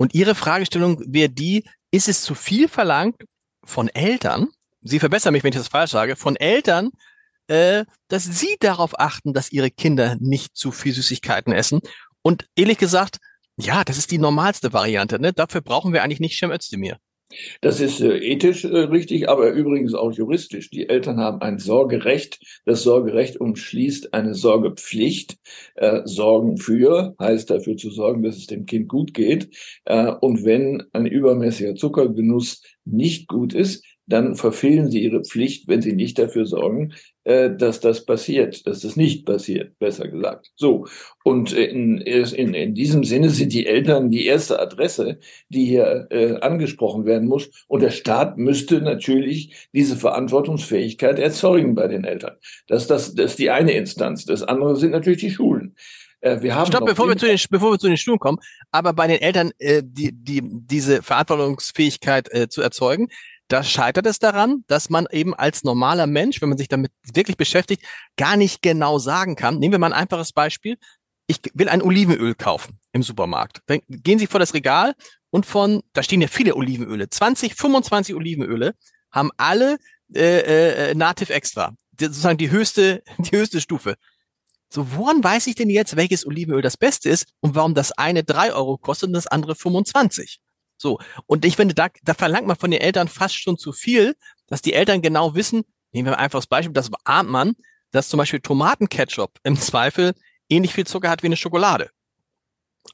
Und 0.00 0.14
Ihre 0.14 0.34
Fragestellung 0.34 1.02
wäre 1.06 1.28
die, 1.28 1.62
ist 1.90 2.08
es 2.08 2.22
zu 2.22 2.34
viel 2.34 2.68
verlangt 2.68 3.16
von 3.62 3.88
Eltern, 3.88 4.48
Sie 4.80 4.98
verbessern 4.98 5.34
mich, 5.34 5.44
wenn 5.44 5.52
ich 5.52 5.58
das 5.58 5.68
falsch 5.68 5.90
sage, 5.90 6.16
von 6.16 6.36
Eltern, 6.36 6.88
äh, 7.48 7.84
dass 8.08 8.24
sie 8.24 8.56
darauf 8.60 8.98
achten, 8.98 9.34
dass 9.34 9.52
ihre 9.52 9.70
Kinder 9.70 10.16
nicht 10.18 10.56
zu 10.56 10.72
viel 10.72 10.94
Süßigkeiten 10.94 11.52
essen. 11.52 11.80
Und 12.22 12.46
ehrlich 12.56 12.78
gesagt, 12.78 13.18
ja, 13.58 13.84
das 13.84 13.98
ist 13.98 14.10
die 14.10 14.16
normalste 14.16 14.72
Variante. 14.72 15.20
Ne? 15.20 15.34
Dafür 15.34 15.60
brauchen 15.60 15.92
wir 15.92 16.02
eigentlich 16.02 16.20
nicht 16.20 16.38
Cem 16.38 16.50
Özdemir. 16.50 16.96
Das 17.60 17.80
ist 17.80 18.00
äh, 18.00 18.18
ethisch 18.18 18.64
äh, 18.64 18.68
richtig, 18.68 19.28
aber 19.28 19.50
übrigens 19.50 19.94
auch 19.94 20.12
juristisch. 20.12 20.70
Die 20.70 20.88
Eltern 20.88 21.18
haben 21.18 21.40
ein 21.40 21.58
Sorgerecht. 21.58 22.40
Das 22.64 22.82
Sorgerecht 22.82 23.40
umschließt 23.40 24.14
eine 24.14 24.34
Sorgepflicht. 24.34 25.38
Äh, 25.76 26.02
Sorgen 26.04 26.56
für 26.56 27.14
heißt 27.20 27.50
dafür 27.50 27.76
zu 27.76 27.90
sorgen, 27.90 28.22
dass 28.22 28.36
es 28.36 28.46
dem 28.46 28.66
Kind 28.66 28.88
gut 28.88 29.14
geht. 29.14 29.50
Äh, 29.84 30.12
und 30.20 30.44
wenn 30.44 30.82
ein 30.92 31.06
übermäßiger 31.06 31.74
Zuckergenuss 31.74 32.62
nicht 32.84 33.28
gut 33.28 33.54
ist, 33.54 33.84
dann 34.10 34.34
verfehlen 34.34 34.90
sie 34.90 35.02
ihre 35.02 35.22
Pflicht, 35.22 35.68
wenn 35.68 35.82
sie 35.82 35.92
nicht 35.92 36.18
dafür 36.18 36.44
sorgen, 36.44 36.92
äh, 37.24 37.50
dass 37.50 37.80
das 37.80 38.04
passiert, 38.04 38.66
dass 38.66 38.80
das 38.80 38.96
nicht 38.96 39.24
passiert, 39.24 39.78
besser 39.78 40.08
gesagt. 40.08 40.50
So. 40.56 40.86
Und 41.22 41.52
in, 41.52 41.98
in, 41.98 42.54
in 42.54 42.74
diesem 42.74 43.04
Sinne 43.04 43.30
sind 43.30 43.52
die 43.52 43.66
Eltern 43.66 44.10
die 44.10 44.26
erste 44.26 44.58
Adresse, 44.58 45.18
die 45.48 45.64
hier 45.64 46.08
äh, 46.10 46.34
angesprochen 46.40 47.06
werden 47.06 47.28
muss. 47.28 47.50
Und 47.68 47.82
der 47.82 47.90
Staat 47.90 48.36
müsste 48.36 48.80
natürlich 48.80 49.68
diese 49.72 49.96
Verantwortungsfähigkeit 49.96 51.18
erzeugen 51.18 51.74
bei 51.74 51.86
den 51.86 52.04
Eltern. 52.04 52.36
Das, 52.66 52.86
das, 52.86 53.14
das 53.14 53.32
ist 53.32 53.38
die 53.38 53.50
eine 53.50 53.72
Instanz. 53.72 54.24
Das 54.24 54.42
andere 54.42 54.76
sind 54.76 54.90
natürlich 54.90 55.20
die 55.20 55.30
Schulen. 55.30 55.76
Äh, 56.20 56.42
wir 56.42 56.54
haben 56.54 56.66
Stopp, 56.66 56.86
bevor 56.86 57.08
wir, 57.08 57.16
zu 57.16 57.26
den, 57.26 57.38
bevor 57.50 57.72
wir 57.72 57.78
zu 57.78 57.88
den 57.88 57.96
Schulen 57.96 58.18
kommen, 58.18 58.38
aber 58.70 58.92
bei 58.92 59.06
den 59.06 59.20
Eltern 59.20 59.52
äh, 59.58 59.82
die, 59.84 60.12
die, 60.12 60.42
diese 60.44 61.02
Verantwortungsfähigkeit 61.02 62.32
äh, 62.32 62.48
zu 62.48 62.62
erzeugen, 62.62 63.08
da 63.50 63.64
scheitert 63.64 64.06
es 64.06 64.20
daran, 64.20 64.64
dass 64.68 64.90
man 64.90 65.06
eben 65.10 65.34
als 65.34 65.64
normaler 65.64 66.06
Mensch, 66.06 66.40
wenn 66.40 66.48
man 66.48 66.58
sich 66.58 66.68
damit 66.68 66.92
wirklich 67.02 67.36
beschäftigt, 67.36 67.82
gar 68.16 68.36
nicht 68.36 68.62
genau 68.62 68.98
sagen 68.98 69.34
kann. 69.34 69.58
Nehmen 69.58 69.72
wir 69.72 69.78
mal 69.78 69.92
ein 69.92 70.00
einfaches 70.00 70.32
Beispiel. 70.32 70.78
Ich 71.26 71.40
will 71.54 71.68
ein 71.68 71.82
Olivenöl 71.82 72.34
kaufen 72.34 72.78
im 72.92 73.02
Supermarkt. 73.02 73.60
Dann 73.66 73.80
gehen 73.88 74.20
Sie 74.20 74.28
vor 74.28 74.38
das 74.38 74.54
Regal 74.54 74.94
und 75.30 75.46
von, 75.46 75.82
da 75.92 76.02
stehen 76.02 76.20
ja 76.20 76.28
viele 76.28 76.54
Olivenöle, 76.54 77.10
20, 77.10 77.54
25 77.56 78.14
Olivenöle, 78.14 78.74
haben 79.10 79.30
alle 79.36 79.78
äh, 80.14 80.90
äh, 80.90 80.94
Native 80.94 81.32
Extra, 81.32 81.74
sozusagen 81.98 82.38
die 82.38 82.50
höchste, 82.50 83.02
die 83.18 83.36
höchste 83.36 83.60
Stufe. 83.60 83.96
So, 84.72 84.92
woran 84.94 85.22
weiß 85.24 85.48
ich 85.48 85.56
denn 85.56 85.70
jetzt, 85.70 85.96
welches 85.96 86.24
Olivenöl 86.24 86.62
das 86.62 86.76
Beste 86.76 87.10
ist 87.10 87.26
und 87.40 87.56
warum 87.56 87.74
das 87.74 87.90
eine 87.90 88.22
drei 88.22 88.52
Euro 88.52 88.78
kostet 88.78 89.08
und 89.08 89.14
das 89.14 89.26
andere 89.26 89.56
25? 89.56 90.40
So. 90.80 90.98
Und 91.26 91.44
ich 91.44 91.56
finde, 91.56 91.74
da, 91.74 91.88
da 92.02 92.14
verlangt 92.14 92.46
man 92.46 92.56
von 92.56 92.70
den 92.70 92.80
Eltern 92.80 93.06
fast 93.06 93.34
schon 93.34 93.58
zu 93.58 93.72
viel, 93.72 94.16
dass 94.46 94.62
die 94.62 94.72
Eltern 94.72 95.02
genau 95.02 95.34
wissen, 95.34 95.62
nehmen 95.92 96.08
wir 96.08 96.18
einfach 96.18 96.38
das 96.38 96.46
Beispiel, 96.46 96.72
das 96.72 96.90
ahnt 97.04 97.28
man, 97.28 97.54
dass 97.90 98.08
zum 98.08 98.18
Beispiel 98.18 98.40
Tomatenketchup 98.40 99.38
im 99.42 99.60
Zweifel 99.60 100.14
ähnlich 100.48 100.72
viel 100.72 100.86
Zucker 100.86 101.10
hat 101.10 101.22
wie 101.22 101.26
eine 101.26 101.36
Schokolade. 101.36 101.90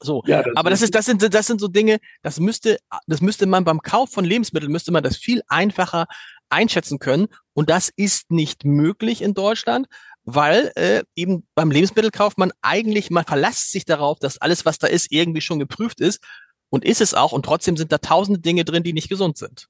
So, 0.01 0.21
ja, 0.25 0.43
das 0.43 0.55
aber 0.57 0.69
das 0.69 0.81
ist, 0.81 0.95
das 0.95 1.05
sind, 1.05 1.33
das 1.33 1.47
sind 1.47 1.61
so 1.61 1.69
Dinge, 1.69 1.99
das 2.21 2.41
müsste, 2.41 2.77
das 3.07 3.21
müsste 3.21 3.45
man 3.45 3.63
beim 3.63 3.81
Kauf 3.81 4.11
von 4.11 4.25
Lebensmitteln 4.25 4.71
müsste 4.71 4.91
man 4.91 5.01
das 5.01 5.15
viel 5.15 5.41
einfacher 5.47 6.07
einschätzen 6.49 6.99
können. 6.99 7.27
Und 7.53 7.69
das 7.69 7.89
ist 7.95 8.29
nicht 8.29 8.65
möglich 8.65 9.21
in 9.21 9.33
Deutschland, 9.33 9.87
weil 10.25 10.73
äh, 10.75 11.03
eben 11.15 11.47
beim 11.55 11.71
Lebensmittelkauf 11.71 12.35
man 12.35 12.51
eigentlich, 12.61 13.11
man 13.11 13.23
verlässt 13.23 13.71
sich 13.71 13.85
darauf, 13.85 14.19
dass 14.19 14.39
alles, 14.39 14.65
was 14.65 14.77
da 14.77 14.87
ist, 14.87 15.09
irgendwie 15.09 15.41
schon 15.41 15.57
geprüft 15.57 16.01
ist 16.01 16.19
und 16.69 16.85
ist 16.85 17.01
es 17.01 17.13
auch. 17.13 17.31
Und 17.31 17.45
trotzdem 17.45 17.77
sind 17.77 17.91
da 17.91 17.97
tausende 17.97 18.39
Dinge 18.39 18.65
drin, 18.65 18.83
die 18.83 18.93
nicht 18.93 19.09
gesund 19.09 19.37
sind. 19.37 19.69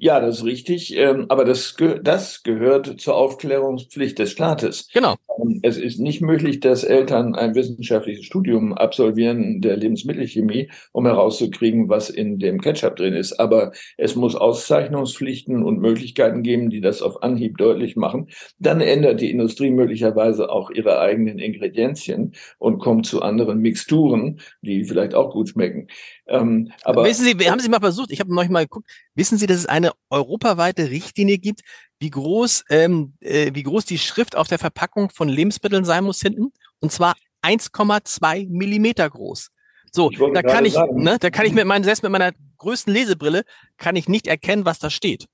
Ja, 0.00 0.20
das 0.20 0.38
ist 0.38 0.44
richtig. 0.44 0.96
Ähm, 0.96 1.26
aber 1.28 1.44
das, 1.44 1.74
das 2.02 2.44
gehört 2.44 3.00
zur 3.00 3.16
Aufklärungspflicht 3.16 4.16
des 4.20 4.30
Staates. 4.30 4.88
Genau. 4.94 5.16
Ähm, 5.42 5.58
es 5.64 5.76
ist 5.76 5.98
nicht 5.98 6.20
möglich, 6.20 6.60
dass 6.60 6.84
Eltern 6.84 7.34
ein 7.34 7.56
wissenschaftliches 7.56 8.24
Studium 8.24 8.74
absolvieren 8.74 9.60
der 9.60 9.76
Lebensmittelchemie, 9.76 10.70
um 10.92 11.04
herauszukriegen, 11.04 11.88
was 11.88 12.10
in 12.10 12.38
dem 12.38 12.60
Ketchup 12.60 12.94
drin 12.94 13.14
ist. 13.14 13.40
Aber 13.40 13.72
es 13.96 14.14
muss 14.14 14.36
Auszeichnungspflichten 14.36 15.64
und 15.64 15.80
Möglichkeiten 15.80 16.44
geben, 16.44 16.70
die 16.70 16.80
das 16.80 17.02
auf 17.02 17.24
Anhieb 17.24 17.58
deutlich 17.58 17.96
machen. 17.96 18.28
Dann 18.60 18.80
ändert 18.80 19.20
die 19.20 19.32
Industrie 19.32 19.72
möglicherweise 19.72 20.48
auch 20.48 20.70
ihre 20.70 21.00
eigenen 21.00 21.40
Ingredienzien 21.40 22.34
und 22.58 22.78
kommt 22.78 23.04
zu 23.06 23.20
anderen 23.20 23.58
Mixturen, 23.58 24.38
die 24.62 24.84
vielleicht 24.84 25.16
auch 25.16 25.32
gut 25.32 25.48
schmecken. 25.48 25.88
Ähm, 26.28 26.72
aber 26.84 27.04
wissen 27.04 27.24
Sie, 27.24 27.50
haben 27.50 27.60
Sie 27.60 27.68
mal 27.68 27.80
versucht? 27.80 28.10
Ich 28.10 28.20
habe 28.20 28.34
noch 28.34 28.46
mal 28.48 28.64
geguckt. 28.64 28.88
Wissen 29.14 29.38
Sie, 29.38 29.46
dass 29.46 29.56
es 29.56 29.66
eine 29.66 29.92
europaweite 30.10 30.90
Richtlinie 30.90 31.38
gibt, 31.38 31.62
wie 31.98 32.10
groß, 32.10 32.64
ähm, 32.70 33.14
äh, 33.20 33.50
wie 33.54 33.62
groß 33.62 33.86
die 33.86 33.98
Schrift 33.98 34.36
auf 34.36 34.46
der 34.46 34.58
Verpackung 34.58 35.10
von 35.10 35.28
Lebensmitteln 35.28 35.84
sein 35.84 36.04
muss 36.04 36.20
hinten? 36.20 36.52
Und 36.80 36.92
zwar 36.92 37.16
1,2 37.42 38.48
Millimeter 38.48 39.08
groß. 39.08 39.48
So, 39.90 40.10
da 40.10 40.42
kann 40.42 40.66
ich, 40.66 40.74
sagen. 40.74 41.02
ne, 41.02 41.16
da 41.18 41.30
kann 41.30 41.46
ich 41.46 41.54
mit 41.54 41.64
meinen, 41.64 41.84
selbst 41.84 42.02
mit 42.02 42.12
meiner 42.12 42.32
größten 42.58 42.92
Lesebrille, 42.92 43.44
kann 43.78 43.96
ich 43.96 44.08
nicht 44.08 44.26
erkennen, 44.26 44.66
was 44.66 44.78
da 44.78 44.90
steht. 44.90 45.26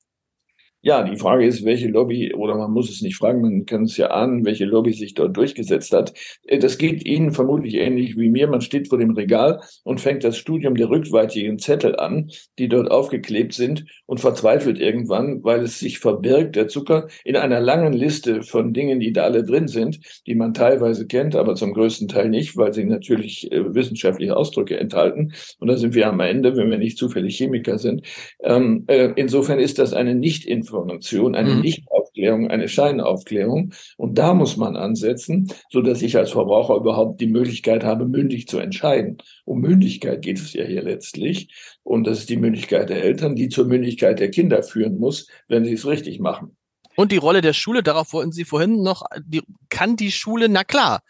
Ja, 0.87 1.03
die 1.03 1.17
Frage 1.17 1.47
ist, 1.47 1.65
welche 1.65 1.89
Lobby, 1.89 2.35
oder 2.35 2.57
man 2.57 2.71
muss 2.71 2.91
es 2.91 3.01
nicht 3.01 3.17
fragen, 3.17 3.41
man 3.41 3.65
kann 3.65 3.85
es 3.85 3.97
ja 3.97 4.09
ahnen, 4.09 4.45
welche 4.45 4.67
Lobby 4.67 4.93
sich 4.93 5.15
dort 5.15 5.35
durchgesetzt 5.35 5.95
hat. 5.95 6.13
Äh, 6.47 6.59
das 6.59 6.77
geht 6.77 7.07
Ihnen 7.07 7.33
vermutlich 7.33 7.77
ähnlich 7.77 8.19
wie 8.19 8.29
mir. 8.29 8.49
Man 8.49 8.61
steht 8.61 8.89
vor 8.89 8.99
dem 8.99 9.13
Regal 9.13 9.63
und 9.85 10.03
fängt 10.03 10.25
das 10.25 10.37
Studium 10.37 10.77
der 10.77 10.91
rückwärtigen 10.91 11.59
Zettel 11.59 11.97
an, 11.97 12.31
die 12.59 12.69
dort 12.69 12.91
aufgeklebt 12.91 13.55
sind 13.55 13.87
und 14.05 14.21
verzweifelt 14.21 14.79
irgendwann, 14.79 15.43
weil 15.43 15.63
es 15.63 15.79
sich 15.79 16.01
verbirgt, 16.01 16.55
der 16.55 16.69
Zucker, 16.69 17.09
in 17.25 17.37
einer 17.37 17.61
langen 17.61 17.95
Liste 17.95 18.43
von 18.43 18.75
Dingen, 18.75 19.01
die 19.01 19.15
da 19.15 19.23
alle 19.23 19.43
drin 19.43 19.69
sind, 19.69 20.01
die 20.27 20.35
man 20.35 20.53
teilweise 20.53 21.07
kennt, 21.07 21.35
aber 21.35 21.55
zum 21.55 21.73
größten 21.73 22.09
Teil 22.09 22.29
nicht, 22.29 22.59
weil 22.59 22.75
sie 22.75 22.85
natürlich 22.85 23.51
äh, 23.51 23.75
wissenschaftliche 23.75 24.37
Ausdrücke 24.37 24.79
enthalten. 24.79 25.33
Und 25.59 25.69
da 25.69 25.79
sind 25.79 25.95
wir 25.95 26.09
am 26.09 26.21
Ende, 26.21 26.59
wenn 26.59 26.71
wir 26.71 26.77
nicht 26.77 26.99
zufällig 26.99 27.39
Chemiker 27.39 27.79
sind. 27.79 28.03
Ähm, 28.43 28.85
äh, 28.89 29.13
insofern 29.17 29.59
ist 29.59 29.79
das 29.79 29.95
eine 29.95 30.15
nicht 30.15 30.45
Information, 30.75 31.35
eine 31.35 31.55
mhm. 31.55 31.61
Nichtaufklärung, 31.61 32.51
eine 32.51 32.69
Scheinaufklärung. 32.69 33.73
Und 33.97 34.19
da 34.19 34.35
muss 34.35 34.57
man 34.57 34.77
ansetzen, 34.77 35.49
so 35.71 35.81
dass 35.81 36.03
ich 36.03 36.17
als 36.17 36.33
Verbraucher 36.33 36.77
überhaupt 36.77 37.21
die 37.21 37.27
Möglichkeit 37.27 37.85
habe, 37.85 38.07
mündig 38.07 38.49
zu 38.49 38.59
entscheiden. 38.59 39.19
Um 39.45 39.61
Mündigkeit 39.61 40.23
geht 40.23 40.39
es 40.39 40.53
ja 40.53 40.65
hier 40.65 40.83
letztlich. 40.83 41.55
Und 41.83 42.07
das 42.07 42.21
ist 42.21 42.31
die 42.31 42.37
Mündigkeit 42.37 42.89
der 42.89 43.03
Eltern, 43.03 43.37
die 43.37 43.49
zur 43.49 43.67
Mündigkeit 43.67 44.19
der 44.19 44.31
Kinder 44.31 44.63
führen 44.63 44.99
muss, 44.99 45.29
wenn 45.49 45.65
sie 45.65 45.75
es 45.75 45.87
richtig 45.87 46.21
machen. 46.21 46.57
Und 46.97 47.11
die 47.11 47.17
Rolle 47.17 47.41
der 47.41 47.53
Schule, 47.55 47.83
darauf 47.83 48.13
wollten 48.13 48.31
Sie 48.31 48.45
vorhin 48.45 48.83
noch, 48.83 49.03
die, 49.25 49.43
kann 49.69 49.97
die 49.97 50.13
Schule, 50.13 50.49
na 50.49 50.63
klar, 50.63 51.01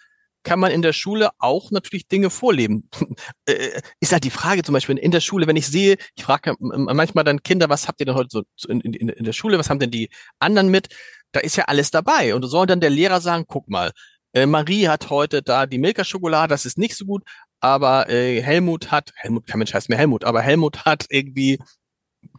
kann 0.44 0.60
man 0.60 0.70
in 0.70 0.82
der 0.82 0.92
Schule 0.92 1.30
auch 1.38 1.70
natürlich 1.70 2.08
Dinge 2.08 2.30
vorleben. 2.30 2.88
Äh, 3.46 3.80
ist 4.00 4.12
halt 4.12 4.24
die 4.24 4.30
Frage 4.30 4.62
zum 4.62 4.72
Beispiel 4.72 4.96
in 4.96 5.10
der 5.10 5.20
Schule, 5.20 5.46
wenn 5.46 5.56
ich 5.56 5.66
sehe, 5.66 5.96
ich 6.14 6.24
frage 6.24 6.54
manchmal 6.58 7.24
dann 7.24 7.42
Kinder, 7.42 7.68
was 7.68 7.88
habt 7.88 8.00
ihr 8.00 8.06
denn 8.06 8.14
heute 8.14 8.42
so 8.56 8.68
in, 8.68 8.80
in, 8.80 9.08
in 9.08 9.24
der 9.24 9.32
Schule, 9.32 9.58
was 9.58 9.68
haben 9.68 9.78
denn 9.78 9.90
die 9.90 10.08
anderen 10.38 10.68
mit? 10.68 10.88
Da 11.32 11.40
ist 11.40 11.56
ja 11.56 11.64
alles 11.64 11.90
dabei. 11.90 12.34
Und 12.34 12.42
soll 12.44 12.66
dann 12.66 12.80
der 12.80 12.90
Lehrer 12.90 13.20
sagen, 13.20 13.44
guck 13.46 13.68
mal, 13.68 13.92
äh, 14.32 14.46
Marie 14.46 14.88
hat 14.88 15.10
heute 15.10 15.42
da 15.42 15.66
die 15.66 15.78
Milka-Schokolade, 15.78 16.48
das 16.48 16.64
ist 16.64 16.78
nicht 16.78 16.96
so 16.96 17.04
gut, 17.04 17.22
aber 17.60 18.08
äh, 18.08 18.42
Helmut 18.42 18.90
hat, 18.90 19.12
Helmut, 19.16 19.46
kein 19.46 19.58
Mensch 19.58 19.74
heißt 19.74 19.88
mir 19.88 19.96
Helmut, 19.96 20.24
aber 20.24 20.42
Helmut 20.42 20.84
hat 20.84 21.06
irgendwie 21.08 21.58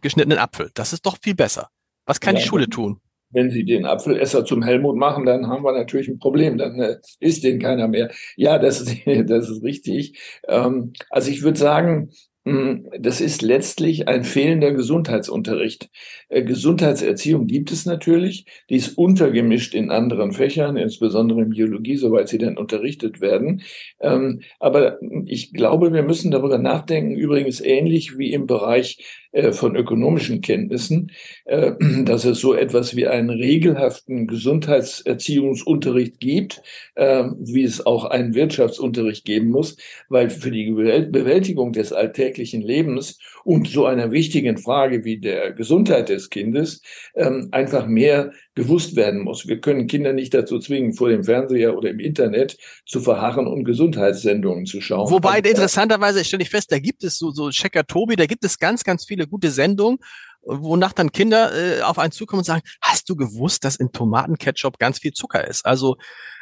geschnittenen 0.02 0.38
Apfel. 0.38 0.70
Das 0.74 0.92
ist 0.92 1.06
doch 1.06 1.18
viel 1.22 1.34
besser. 1.34 1.68
Was 2.04 2.20
kann 2.20 2.36
ja, 2.36 2.42
die 2.42 2.48
Schule 2.48 2.68
tun? 2.68 3.00
Wenn 3.36 3.50
Sie 3.50 3.64
den 3.64 3.84
Apfelesser 3.84 4.46
zum 4.46 4.62
Helmut 4.62 4.96
machen, 4.96 5.26
dann 5.26 5.46
haben 5.46 5.62
wir 5.62 5.72
natürlich 5.72 6.08
ein 6.08 6.18
Problem. 6.18 6.56
Dann 6.56 6.80
äh, 6.80 6.96
isst 7.20 7.44
den 7.44 7.60
keiner 7.60 7.86
mehr. 7.86 8.10
Ja, 8.34 8.58
das 8.58 8.80
ist, 8.80 8.96
das 9.26 9.50
ist 9.50 9.62
richtig. 9.62 10.18
Ähm, 10.48 10.94
also 11.10 11.30
ich 11.30 11.42
würde 11.42 11.58
sagen, 11.58 12.10
hm, 12.46 12.88
das 13.00 13.20
ist 13.20 13.42
letztlich 13.42 14.06
ein 14.06 14.22
fehlender 14.22 14.72
Gesundheitsunterricht. 14.72 15.90
Äh, 16.28 16.44
Gesundheitserziehung 16.44 17.46
gibt 17.46 17.72
es 17.72 17.84
natürlich, 17.86 18.46
die 18.70 18.76
ist 18.76 18.96
untergemischt 18.96 19.74
in 19.74 19.90
anderen 19.90 20.30
Fächern, 20.32 20.76
insbesondere 20.76 21.42
in 21.42 21.50
Biologie, 21.50 21.96
soweit 21.96 22.28
sie 22.28 22.38
dann 22.38 22.56
unterrichtet 22.56 23.20
werden. 23.20 23.62
Ähm, 24.00 24.42
aber 24.60 24.98
ich 25.26 25.52
glaube, 25.52 25.92
wir 25.92 26.04
müssen 26.04 26.30
darüber 26.30 26.58
nachdenken, 26.58 27.16
übrigens 27.16 27.60
ähnlich 27.60 28.16
wie 28.16 28.32
im 28.32 28.46
Bereich 28.46 29.25
von 29.52 29.76
ökonomischen 29.76 30.40
Kenntnissen, 30.40 31.12
äh, 31.44 31.72
dass 32.04 32.24
es 32.24 32.40
so 32.40 32.54
etwas 32.54 32.96
wie 32.96 33.06
einen 33.06 33.30
regelhaften 33.30 34.26
Gesundheitserziehungsunterricht 34.26 36.20
gibt, 36.20 36.62
äh, 36.94 37.24
wie 37.38 37.64
es 37.64 37.84
auch 37.84 38.04
einen 38.04 38.34
Wirtschaftsunterricht 38.34 39.24
geben 39.24 39.50
muss, 39.50 39.76
weil 40.08 40.30
für 40.30 40.50
die 40.50 40.70
Bewältigung 40.70 41.72
des 41.72 41.92
alltäglichen 41.92 42.62
Lebens 42.62 43.18
und 43.44 43.68
so 43.68 43.86
einer 43.86 44.10
wichtigen 44.10 44.58
Frage 44.58 45.04
wie 45.04 45.18
der 45.18 45.52
Gesundheit 45.52 46.08
des 46.08 46.30
Kindes 46.30 46.82
ähm, 47.14 47.48
einfach 47.52 47.86
mehr 47.86 48.32
gewusst 48.56 48.96
werden 48.96 49.20
muss. 49.20 49.46
Wir 49.46 49.60
können 49.60 49.86
Kinder 49.86 50.12
nicht 50.12 50.34
dazu 50.34 50.58
zwingen, 50.58 50.94
vor 50.94 51.10
dem 51.10 51.24
Fernseher 51.24 51.76
oder 51.76 51.90
im 51.90 52.00
Internet 52.00 52.56
zu 52.86 53.00
verharren 53.00 53.46
und 53.46 53.64
Gesundheitssendungen 53.64 54.66
zu 54.66 54.80
schauen. 54.80 55.10
Wobei 55.10 55.38
interessanterweise 55.38 56.24
stelle 56.24 56.42
ich 56.42 56.50
fest, 56.50 56.72
da 56.72 56.78
gibt 56.78 57.04
es 57.04 57.18
so, 57.18 57.30
so 57.30 57.50
Checker 57.50 57.86
Tobi, 57.86 58.16
da 58.16 58.26
gibt 58.26 58.44
es 58.44 58.58
ganz, 58.58 58.82
ganz 58.82 59.04
viele 59.04 59.25
gute 59.26 59.50
Sendung, 59.50 59.98
wonach 60.42 60.92
dann 60.92 61.12
Kinder 61.12 61.52
äh, 61.54 61.82
auf 61.82 61.98
einen 61.98 62.12
zukommen 62.12 62.40
und 62.40 62.44
sagen, 62.44 62.62
hast 62.80 63.08
du 63.08 63.16
gewusst, 63.16 63.64
dass 63.64 63.76
in 63.76 63.92
Tomatenketchup 63.92 64.78
ganz 64.78 64.98
viel 64.98 65.12
Zucker 65.12 65.46
ist? 65.46 65.66
Also, 65.66 65.96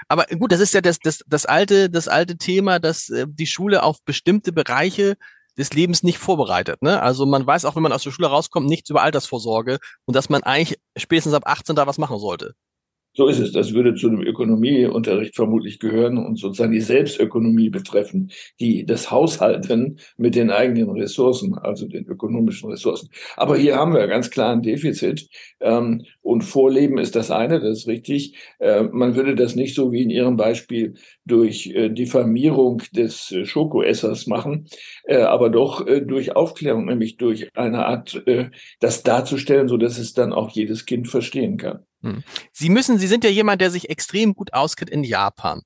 aber 0.09 0.27
gut, 0.27 0.53
das 0.53 0.61
ist 0.61 0.75
ja 0.75 0.81
das, 0.81 0.99
das, 0.99 1.21
das 1.27 1.47
alte, 1.47 1.89
das 1.91 2.09
alte 2.09 2.37
Thema, 2.37 2.79
dass 2.79 3.09
äh, 3.09 3.27
die 3.29 3.47
Schule 3.47 3.83
auf 3.83 4.03
bestimmte 4.05 4.53
Bereiche 4.53 5.17
des 5.57 5.73
Lebens 5.73 6.03
nicht 6.03 6.19
vorbereitet. 6.19 6.83
Ne? 6.83 7.01
Also 7.01 7.27
man 7.27 7.47
weiß 7.47 7.65
auch, 7.65 7.77
wenn 7.77 7.83
man 7.83 7.93
aus 7.93 8.03
der 8.03 8.11
Schule 8.11 8.29
rauskommt, 8.29 8.69
nichts 8.69 8.91
über 8.91 9.03
Altersvorsorge 9.03 9.79
und 10.05 10.17
dass 10.17 10.29
man 10.29 10.43
eigentlich 10.43 10.79
spätestens 10.97 11.35
ab 11.35 11.45
18 11.47 11.77
da 11.77 11.87
was 11.87 11.99
machen 11.99 12.19
sollte. 12.19 12.55
So 13.17 13.29
ist 13.29 13.39
es. 13.39 13.53
Das 13.53 13.73
würde 13.75 13.95
zu 13.95 14.11
dem 14.11 14.23
Ökonomieunterricht 14.23 15.37
vermutlich 15.37 15.79
gehören 15.79 16.19
und 16.19 16.37
sozusagen 16.37 16.73
die 16.73 16.81
Selbstökonomie 16.81 17.71
betreffen, 17.71 18.33
die 18.59 18.85
das 18.85 19.11
Haushalten 19.13 19.99
mit 20.17 20.35
den 20.35 20.51
eigenen 20.51 20.91
Ressourcen, 20.91 21.55
also 21.55 21.87
den 21.87 22.07
ökonomischen 22.07 22.71
Ressourcen. 22.71 23.11
Aber 23.37 23.57
hier 23.57 23.77
haben 23.77 23.95
wir 23.95 24.09
ganz 24.09 24.31
klar 24.31 24.53
ein 24.53 24.63
Defizit. 24.63 25.29
Ähm, 25.61 26.05
und 26.23 26.43
Vorleben 26.43 26.99
ist 26.99 27.15
das 27.15 27.31
eine, 27.31 27.61
das 27.61 27.79
ist 27.79 27.87
richtig. 27.87 28.37
Äh, 28.59 28.83
man 28.83 29.15
würde 29.15 29.37
das 29.37 29.55
nicht 29.55 29.77
so 29.77 29.93
wie 29.93 30.03
in 30.03 30.11
Ihrem 30.11 30.37
Beispiel 30.37 30.95
durch 31.25 31.69
äh, 31.69 31.91
Diffamierung 31.91 32.83
des 32.93 33.31
äh, 33.31 33.45
Schokoessers 33.45 34.27
machen, 34.27 34.67
aber 35.09 35.51
doch 35.51 35.85
durch 35.85 36.35
Aufklärung, 36.35 36.87
nämlich 36.87 37.17
durch 37.17 37.49
eine 37.55 37.87
Art, 37.87 38.23
das 38.81 39.03
darzustellen, 39.03 39.69
so 39.69 39.77
dass 39.77 39.99
es 39.99 40.15
dann 40.15 40.33
auch 40.33 40.51
jedes 40.51 40.87
Kind 40.87 41.09
verstehen 41.09 41.57
kann. 41.57 41.85
Hm. 42.05 42.23
Sie 42.53 42.69
müssen, 42.69 42.99
Sie 42.99 43.07
sind 43.07 43.25
ja 43.25 43.31
jemand, 43.31 43.61
der 43.61 43.71
sich 43.71 43.89
extrem 43.91 44.35
gut 44.35 44.53
auskennt 44.53 44.91
in 44.91 45.05
Japan. 45.05 45.63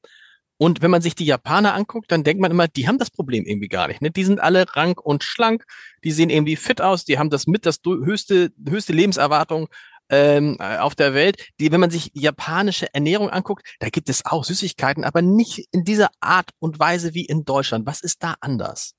Und 0.56 0.82
wenn 0.82 0.90
man 0.90 1.02
sich 1.02 1.14
die 1.14 1.24
Japaner 1.24 1.74
anguckt, 1.74 2.10
dann 2.10 2.24
denkt 2.24 2.40
man 2.40 2.50
immer, 2.50 2.66
die 2.66 2.88
haben 2.88 2.98
das 2.98 3.10
Problem 3.10 3.44
irgendwie 3.44 3.68
gar 3.68 3.86
nicht. 3.86 4.02
Ne? 4.02 4.10
Die 4.10 4.24
sind 4.24 4.40
alle 4.40 4.66
rank 4.74 5.00
und 5.00 5.22
schlank, 5.22 5.64
die 6.02 6.10
sehen 6.10 6.30
irgendwie 6.30 6.56
fit 6.56 6.80
aus, 6.80 7.04
die 7.04 7.18
haben 7.18 7.30
das 7.30 7.46
mit 7.46 7.64
das 7.64 7.78
höchste, 7.84 8.50
höchste 8.68 8.92
Lebenserwartung 8.92 9.68
ähm, 10.10 10.60
auf 10.60 10.96
der 10.96 11.14
Welt. 11.14 11.48
Die, 11.60 11.70
wenn 11.70 11.80
man 11.80 11.90
sich 11.90 12.10
japanische 12.14 12.92
Ernährung 12.92 13.30
anguckt, 13.30 13.76
da 13.78 13.88
gibt 13.88 14.08
es 14.08 14.24
auch 14.24 14.44
Süßigkeiten, 14.44 15.04
aber 15.04 15.22
nicht 15.22 15.68
in 15.70 15.84
dieser 15.84 16.10
Art 16.20 16.50
und 16.58 16.80
Weise 16.80 17.14
wie 17.14 17.24
in 17.24 17.44
Deutschland. 17.44 17.86
Was 17.86 18.00
ist 18.00 18.24
da 18.24 18.34
anders? 18.40 18.94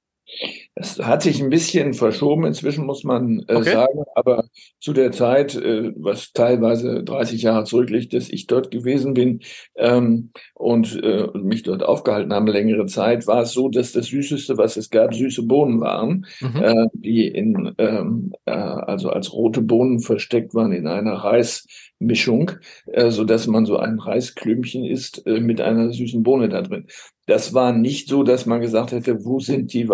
Es 0.75 0.97
hat 0.99 1.23
sich 1.23 1.41
ein 1.41 1.49
bisschen 1.49 1.93
verschoben 1.93 2.45
inzwischen, 2.45 2.85
muss 2.85 3.03
man 3.03 3.43
äh, 3.47 3.55
okay. 3.55 3.73
sagen, 3.73 4.03
aber 4.15 4.45
zu 4.79 4.93
der 4.93 5.11
Zeit, 5.11 5.55
äh, 5.55 5.91
was 5.97 6.31
teilweise 6.31 7.03
30 7.03 7.41
Jahre 7.41 7.65
zurückliegt, 7.65 8.13
dass 8.13 8.29
ich 8.29 8.47
dort 8.47 8.71
gewesen 8.71 9.13
bin 9.13 9.41
ähm, 9.75 10.31
und 10.53 11.01
äh, 11.03 11.27
mich 11.33 11.63
dort 11.63 11.83
aufgehalten 11.83 12.33
habe, 12.33 12.51
längere 12.51 12.85
Zeit, 12.85 13.27
war 13.27 13.41
es 13.41 13.51
so, 13.51 13.67
dass 13.67 13.91
das 13.91 14.05
Süßeste, 14.05 14.57
was 14.57 14.77
es 14.77 14.89
gab, 14.89 15.13
süße 15.13 15.43
Bohnen 15.43 15.81
waren, 15.81 16.25
mhm. 16.39 16.61
äh, 16.61 16.87
die 16.93 17.27
in, 17.27 17.73
ähm, 17.77 18.31
äh, 18.45 18.51
also 18.51 19.09
als 19.09 19.33
rote 19.33 19.61
Bohnen 19.61 19.99
versteckt 19.99 20.53
waren 20.53 20.71
in 20.71 20.87
einer 20.87 21.13
Reis 21.13 21.65
Mischung, 21.99 22.51
äh, 22.87 23.11
so 23.11 23.25
dass 23.25 23.47
man 23.47 23.65
so 23.65 23.77
ein 23.77 23.99
Reisklümpchen 23.99 24.85
isst 24.85 25.25
äh, 25.27 25.39
mit 25.39 25.61
einer 25.61 25.91
süßen 25.91 26.23
Bohne 26.23 26.49
da 26.49 26.61
drin. 26.61 26.87
Das 27.29 27.53
war 27.53 27.73
nicht 27.73 28.07
so, 28.09 28.23
dass 28.23 28.47
man 28.47 28.59
gesagt 28.59 28.91
hätte, 28.91 29.23
wo 29.23 29.39
sind 29.39 29.71
die, 29.73 29.87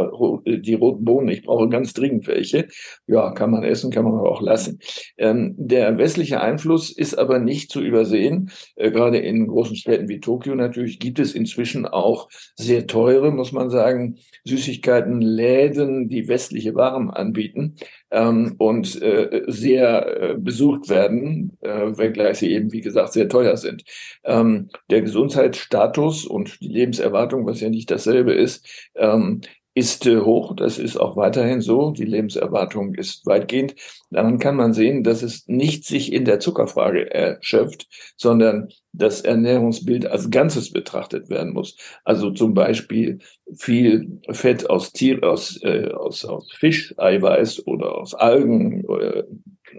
die 0.46 0.74
roten 0.74 1.04
Bohnen? 1.04 1.28
Ich 1.28 1.44
brauche 1.44 1.68
ganz 1.68 1.92
dringend 1.92 2.28
welche. 2.28 2.70
Ja, 3.08 3.32
kann 3.32 3.52
man 3.52 3.64
essen, 3.64 3.92
kann 3.92 4.06
man 4.06 4.14
aber 4.14 4.32
auch 4.32 4.42
lassen. 4.42 4.80
Ähm, 5.18 5.54
der 5.58 5.98
westliche 5.98 6.40
Einfluss 6.40 6.96
ist 6.96 7.20
aber 7.20 7.40
nicht 7.40 7.72
zu 7.72 7.82
übersehen. 7.82 8.52
Äh, 8.78 8.92
gerade 8.92 9.18
in 9.18 9.48
großen 9.48 9.76
Städten 9.76 10.08
wie 10.08 10.22
Tokio 10.22 10.56
natürlich 10.56 10.98
gibt 10.98 11.20
es 11.20 11.36
inzwischen 11.36 11.86
auch 11.86 12.30
sehr 12.56 12.88
teure, 12.88 13.32
muss 13.32 13.52
man 13.52 13.70
sagen, 13.70 14.18
Süßigkeiten, 14.46 15.22
Läden, 15.22 16.08
die 16.08 16.30
westliche 16.30 16.74
Waren 16.74 17.10
anbieten 17.10 17.76
ähm, 18.16 18.56
und 18.58 19.02
äh, 19.02 19.44
sehr 19.48 20.22
äh, 20.22 20.36
besucht 20.38 20.88
werden, 20.90 21.58
äh, 21.62 21.98
wenngleich 21.98 22.38
sie 22.38 22.52
eben, 22.52 22.72
wie 22.72 22.82
gesagt, 22.82 23.12
sehr 23.12 23.28
teuer 23.28 23.58
sind. 23.58 23.84
Ähm, 24.24 24.70
der 24.90 25.02
Gesundheitsstatus 25.02 26.26
und 26.26 26.62
die 26.62 26.70
Lebenserwartung, 26.70 27.46
was 27.46 27.60
ja 27.60 27.70
nicht 27.70 27.92
dasselbe 27.92 28.34
ist, 28.34 28.66
ähm, 28.96 29.42
ist 29.76 30.06
äh, 30.06 30.22
hoch. 30.22 30.56
Das 30.56 30.80
ist 30.80 30.98
auch 30.98 31.18
weiterhin 31.18 31.60
so. 31.60 31.92
Die 31.92 32.06
Lebenserwartung 32.06 32.96
ist 32.96 33.26
weitgehend. 33.26 33.76
Daran 34.10 34.40
kann 34.40 34.56
man 34.56 34.74
sehen, 34.74 35.04
dass 35.04 35.22
es 35.22 35.48
nicht 35.48 35.84
sich 35.84 36.14
in 36.14 36.24
der 36.24 36.40
Zuckerfrage 36.40 37.14
erschöpft, 37.14 37.88
sondern 38.16 38.70
das 38.94 39.22
Ernährungsbild 39.22 40.08
als 40.08 40.32
Ganzes 40.32 40.72
betrachtet 40.72 41.30
werden 41.30 41.52
muss. 41.54 41.76
Also 42.06 42.32
zum 42.32 42.54
Beispiel 42.54 43.20
viel 43.54 44.22
Fett 44.32 44.70
aus 44.70 44.94
Tier, 44.94 45.22
aus, 45.24 45.62
äh, 45.62 45.92
aus, 45.92 46.24
aus 46.24 46.50
Fischeiweiß 46.54 47.68
oder 47.68 47.98
aus 47.98 48.14
Algen, 48.14 48.86
oder 48.86 49.18
äh, 49.18 49.24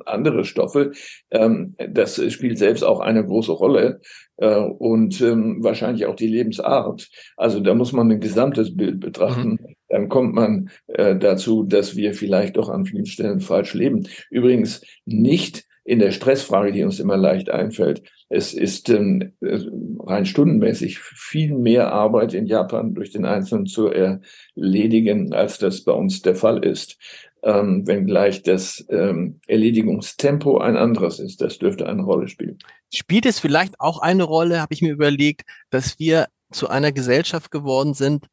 andere 0.05 0.45
Stoffe. 0.45 0.93
Ähm, 1.31 1.75
das 1.89 2.21
spielt 2.31 2.59
selbst 2.59 2.85
auch 2.85 3.01
eine 3.01 3.25
große 3.25 3.53
Rolle 3.53 4.03
äh, 4.37 4.59
und 4.59 5.23
ähm, 5.23 5.65
wahrscheinlich 5.65 6.05
auch 6.05 6.17
die 6.17 6.29
Lebensart. 6.29 7.09
Also 7.39 7.61
da 7.61 7.73
muss 7.73 7.95
man 7.95 8.11
ein 8.11 8.21
gesamtes 8.21 8.77
Bild 8.77 9.01
betrachten. 9.01 9.59
Mhm 9.63 9.76
dann 9.89 10.09
kommt 10.09 10.35
man 10.35 10.71
äh, 10.89 11.17
dazu, 11.17 11.63
dass 11.65 11.97
wir 11.97 12.15
vielleicht 12.15 12.57
doch 12.57 12.69
an 12.69 12.87
vielen 12.87 13.07
Stellen 13.07 13.41
falsch 13.41 13.75
leben. 13.75 14.09
Übrigens 14.31 14.83
nicht 15.05 15.65
in 15.87 16.01
der 16.01 16.11
Stressfrage, 16.11 16.73
die 16.73 16.83
uns 16.83 16.99
immer 16.99 17.17
leicht 17.17 17.49
einfällt. 17.49 18.03
Es 18.29 18.53
ist 18.53 18.89
ähm, 18.89 19.33
rein 19.41 20.27
stundenmäßig 20.27 20.99
viel 20.99 21.55
mehr 21.55 21.93
Arbeit 21.93 22.35
in 22.35 22.47
Japan 22.47 22.93
durch 22.95 23.13
den 23.13 23.25
Einzelnen 23.25 23.67
zu 23.67 23.87
erledigen, 23.89 25.33
als 25.33 25.59
das 25.59 25.85
bei 25.85 25.93
uns 25.93 26.23
der 26.23 26.35
Fall 26.35 26.65
ist. 26.65 26.99
Ähm, 27.45 27.87
wenngleich 27.87 28.43
das 28.43 28.85
ähm, 28.91 29.39
Erledigungstempo 29.47 30.59
ein 30.59 30.77
anderes 30.77 31.21
ist. 31.21 31.41
Das 31.41 31.59
dürfte 31.59 31.87
eine 31.87 32.03
Rolle 32.03 32.27
spielen. 32.27 32.59
Spielt 32.93 33.25
es 33.25 33.39
vielleicht 33.39 33.79
auch 33.79 34.01
eine 34.01 34.25
Rolle, 34.25 34.61
habe 34.61 34.75
ich 34.75 34.83
mir 34.83 34.93
überlegt, 34.93 35.43
dass 35.71 36.01
wir 36.01 36.27
zu 36.51 36.69
einer 36.69 36.91
Gesellschaft 36.91 37.53
geworden 37.53 37.95
sind, 37.95 38.27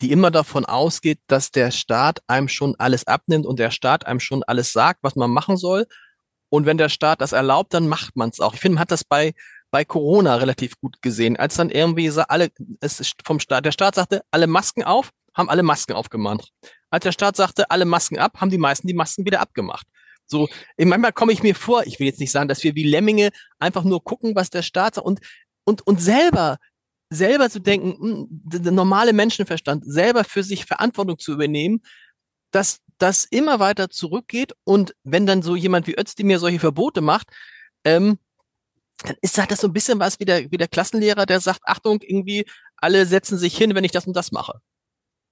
die 0.00 0.12
immer 0.12 0.30
davon 0.30 0.64
ausgeht, 0.64 1.20
dass 1.26 1.50
der 1.50 1.70
Staat 1.70 2.20
einem 2.26 2.48
schon 2.48 2.74
alles 2.78 3.06
abnimmt 3.06 3.46
und 3.46 3.58
der 3.58 3.70
Staat 3.70 4.06
einem 4.06 4.20
schon 4.20 4.42
alles 4.44 4.72
sagt, 4.72 5.02
was 5.02 5.16
man 5.16 5.30
machen 5.30 5.56
soll. 5.56 5.86
Und 6.48 6.66
wenn 6.66 6.78
der 6.78 6.88
Staat 6.88 7.20
das 7.20 7.32
erlaubt, 7.32 7.74
dann 7.74 7.88
macht 7.88 8.16
man 8.16 8.30
es 8.30 8.40
auch. 8.40 8.54
Ich 8.54 8.60
finde, 8.60 8.74
man 8.74 8.82
hat 8.82 8.90
das 8.90 9.04
bei, 9.04 9.34
bei 9.70 9.84
Corona 9.84 10.36
relativ 10.36 10.78
gut 10.80 11.00
gesehen, 11.02 11.36
als 11.36 11.56
dann 11.56 11.70
irgendwie 11.70 12.10
alle, 12.28 12.50
es 12.80 13.14
vom 13.24 13.40
Staat, 13.40 13.64
der 13.64 13.72
Staat 13.72 13.94
sagte, 13.94 14.22
alle 14.30 14.46
Masken 14.46 14.84
auf, 14.84 15.10
haben 15.34 15.50
alle 15.50 15.62
Masken 15.62 15.94
aufgemacht. 15.94 16.50
Als 16.90 17.02
der 17.02 17.12
Staat 17.12 17.36
sagte, 17.36 17.70
alle 17.70 17.84
Masken 17.84 18.18
ab, 18.18 18.40
haben 18.40 18.50
die 18.50 18.58
meisten 18.58 18.86
die 18.86 18.94
Masken 18.94 19.24
wieder 19.24 19.40
abgemacht. 19.40 19.86
So, 20.26 20.48
manchmal 20.78 21.12
komme 21.12 21.32
ich 21.32 21.42
mir 21.42 21.54
vor, 21.54 21.86
ich 21.86 22.00
will 22.00 22.06
jetzt 22.06 22.20
nicht 22.20 22.32
sagen, 22.32 22.48
dass 22.48 22.64
wir 22.64 22.74
wie 22.74 22.84
Lemminge 22.84 23.30
einfach 23.58 23.84
nur 23.84 24.02
gucken, 24.02 24.34
was 24.34 24.50
der 24.50 24.62
Staat 24.62 24.96
sagt 24.96 25.06
und, 25.06 25.20
und, 25.64 25.86
und 25.86 26.00
selber 26.00 26.58
selber 27.10 27.50
zu 27.50 27.60
denken, 27.60 27.96
hm, 28.00 28.26
der 28.30 28.72
normale 28.72 29.12
Menschenverstand, 29.12 29.84
selber 29.86 30.24
für 30.24 30.42
sich 30.42 30.64
Verantwortung 30.64 31.18
zu 31.18 31.32
übernehmen, 31.32 31.82
dass 32.50 32.80
das 32.98 33.24
immer 33.24 33.60
weiter 33.60 33.90
zurückgeht 33.90 34.52
und 34.64 34.94
wenn 35.04 35.26
dann 35.26 35.42
so 35.42 35.56
jemand 35.56 35.86
wie 35.86 35.98
Özdemir 35.98 36.38
solche 36.38 36.58
Verbote 36.58 37.00
macht, 37.00 37.28
ähm, 37.84 38.18
dann 39.04 39.16
ist 39.20 39.36
das 39.36 39.60
so 39.60 39.68
ein 39.68 39.72
bisschen 39.72 40.00
was 40.00 40.18
wie 40.20 40.24
der, 40.24 40.50
wie 40.50 40.56
der 40.56 40.68
Klassenlehrer, 40.68 41.26
der 41.26 41.40
sagt, 41.40 41.60
Achtung, 41.64 42.00
irgendwie 42.00 42.46
alle 42.76 43.06
setzen 43.06 43.38
sich 43.38 43.56
hin, 43.56 43.74
wenn 43.74 43.84
ich 43.84 43.92
das 43.92 44.06
und 44.06 44.16
das 44.16 44.32
mache. 44.32 44.60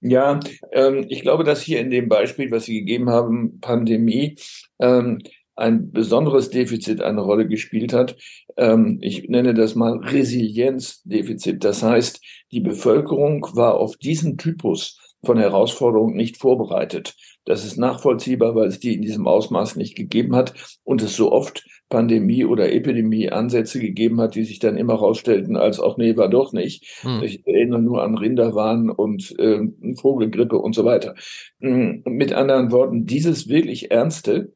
Ja, 0.01 0.39
ähm, 0.73 1.07
ich 1.09 1.23
glaube, 1.23 1.45
dass 1.45 1.63
hier 1.63 1.81
in 1.81 1.91
dem 1.91 2.11
Beispiel, 2.11 2.51
was 2.51 2.67
Sie 2.67 2.81
gegeben 2.81 3.09
haben, 3.09 3.59
Pandemie, 3.61 4.37
ähm, 4.79 5.21
ein 5.57 5.93
besonderes 5.93 6.51
Defizit 6.51 7.01
eine 7.01 7.21
Rolle 7.21 7.47
gespielt 7.47 7.93
hat. 7.93 8.17
Ähm, 8.57 8.99
ich 9.01 9.29
nenne 9.29 9.55
das 9.55 9.75
mal 9.75 9.99
Resilienzdefizit. 9.99 11.65
Das 11.65 11.83
heißt, 11.83 12.21
die 12.53 12.61
Bevölkerung 12.61 13.47
war 13.53 13.75
auf 13.75 13.97
diesen 13.97 14.37
Typus 14.37 14.99
von 15.25 15.39
Herausforderungen 15.39 16.17
nicht 16.17 16.37
vorbereitet. 16.37 17.15
Das 17.45 17.65
ist 17.65 17.77
nachvollziehbar, 17.77 18.55
weil 18.55 18.69
es 18.69 18.81
die 18.81 18.95
in 18.95 19.03
diesem 19.03 19.27
Ausmaß 19.27 19.77
nicht 19.77 19.97
gegeben 19.97 20.35
hat 20.35 20.55
und 20.83 21.03
es 21.03 21.17
so 21.17 21.33
oft 21.33 21.65
Pandemie- 21.91 22.45
oder 22.45 22.73
Epidemie-Ansätze 22.73 23.79
gegeben 23.79 24.21
hat, 24.21 24.35
die 24.35 24.45
sich 24.45 24.59
dann 24.59 24.77
immer 24.77 24.95
rausstellten 24.95 25.57
als 25.57 25.79
auch 25.79 25.99
nee, 25.99 26.17
war 26.17 26.29
doch 26.29 26.53
nicht. 26.53 27.01
Hm. 27.03 27.23
Ich 27.23 27.47
erinnere 27.47 27.81
nur 27.81 28.03
an 28.03 28.17
Rinderwahn 28.17 28.91
und 28.91 29.39
äh, 29.39 29.61
Vogelgrippe 29.95 30.59
und 30.59 30.75
so 30.75 30.85
weiter. 30.85 31.15
Hm, 31.61 32.03
mit 32.07 32.33
anderen 32.33 32.73
Worten, 32.73 33.05
dieses 33.05 33.49
wirklich 33.49 33.91
Ernste 33.91 34.53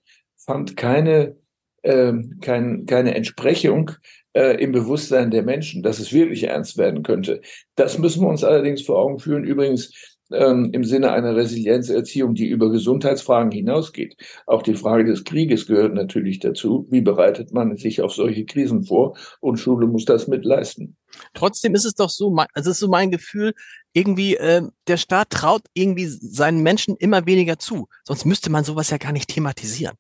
fand 0.49 0.79
keine, 0.79 1.37
äh, 1.83 2.15
kein, 2.41 2.87
keine 2.87 3.15
Entsprechung 3.15 3.91
äh, 4.33 4.61
im 4.63 4.73
Bewusstsein 4.73 5.31
der 5.31 5.43
Menschen, 5.43 5.83
dass 5.83 5.99
es 5.99 6.11
wirklich 6.11 6.45
ernst 6.45 6.79
werden 6.79 7.03
könnte. 7.03 7.43
Das 7.77 7.99
müssen 7.99 8.23
wir 8.23 8.29
uns 8.29 8.43
allerdings 8.45 8.81
vor 8.81 8.99
Augen 8.99 9.19
führen. 9.19 9.45
Übrigens 9.45 9.93
ähm, 10.33 10.71
im 10.73 10.85
Sinne 10.85 11.13
einer 11.13 11.37
Resilienzerziehung, 11.37 12.35
die 12.35 12.49
über 12.49 12.71
Gesundheitsfragen 12.71 13.53
hinausgeht. 13.53 14.17
Auch 14.47 14.63
die 14.63 14.75
Frage 14.75 15.05
des 15.05 15.25
Krieges 15.25 15.67
gehört 15.67 15.93
natürlich 15.93 16.39
dazu. 16.39 16.87
Wie 16.89 17.03
bereitet 17.03 17.53
man 17.53 17.77
sich 17.77 18.01
auf 18.01 18.15
solche 18.15 18.47
Krisen 18.47 18.85
vor? 18.85 19.19
Und 19.41 19.59
Schule 19.59 19.87
muss 19.87 20.07
das 20.07 20.29
mitleisten. 20.29 20.97
Trotzdem 21.35 21.75
ist 21.75 21.85
es 21.85 21.95
doch 21.95 22.11
so, 22.11 22.35
also 22.55 22.71
es 22.71 22.77
ist 22.77 22.81
so 22.81 22.89
mein 22.89 23.11
Gefühl, 23.11 23.53
irgendwie 23.93 24.37
äh, 24.37 24.63
der 24.87 24.97
Staat 24.97 25.29
traut 25.29 25.63
irgendwie 25.75 26.07
seinen 26.07 26.63
Menschen 26.63 26.97
immer 26.97 27.27
weniger 27.27 27.59
zu. 27.59 27.89
Sonst 28.05 28.25
müsste 28.25 28.49
man 28.49 28.65
sowas 28.65 28.89
ja 28.89 28.97
gar 28.97 29.13
nicht 29.13 29.29
thematisieren. 29.29 29.97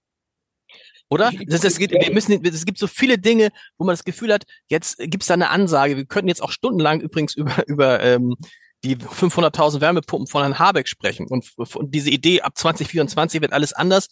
Oder? 1.10 1.32
Das, 1.46 1.62
das 1.62 1.78
geht, 1.78 1.92
wir 1.92 2.12
müssen, 2.12 2.44
es 2.44 2.66
gibt 2.66 2.78
so 2.78 2.86
viele 2.86 3.18
Dinge, 3.18 3.50
wo 3.78 3.84
man 3.84 3.94
das 3.94 4.04
Gefühl 4.04 4.32
hat, 4.32 4.44
jetzt 4.68 4.98
gibt 4.98 5.22
es 5.22 5.28
da 5.28 5.34
eine 5.34 5.50
Ansage. 5.50 5.96
Wir 5.96 6.04
könnten 6.04 6.28
jetzt 6.28 6.42
auch 6.42 6.52
stundenlang 6.52 7.00
übrigens 7.00 7.34
über, 7.34 7.52
über 7.66 8.02
ähm, 8.02 8.36
die 8.84 8.96
500.000 8.96 9.80
Wärmepumpen 9.80 10.26
von 10.26 10.42
Herrn 10.42 10.58
Habeck 10.58 10.88
sprechen. 10.88 11.26
Und, 11.28 11.50
und 11.56 11.94
diese 11.94 12.10
Idee, 12.10 12.42
ab 12.42 12.56
2024 12.56 13.40
wird 13.40 13.52
alles 13.52 13.72
anders. 13.72 14.08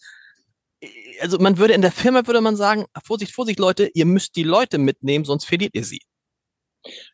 Also 1.21 1.39
man 1.39 1.57
würde 1.57 1.73
in 1.73 1.81
der 1.81 1.91
Firma, 1.91 2.25
würde 2.27 2.41
man 2.41 2.55
sagen, 2.55 2.85
Vorsicht, 3.03 3.33
Vorsicht, 3.33 3.59
Leute, 3.59 3.89
ihr 3.93 4.05
müsst 4.05 4.35
die 4.35 4.43
Leute 4.43 4.77
mitnehmen, 4.77 5.25
sonst 5.25 5.45
verliert 5.45 5.73
ihr 5.73 5.83
sie. 5.83 6.01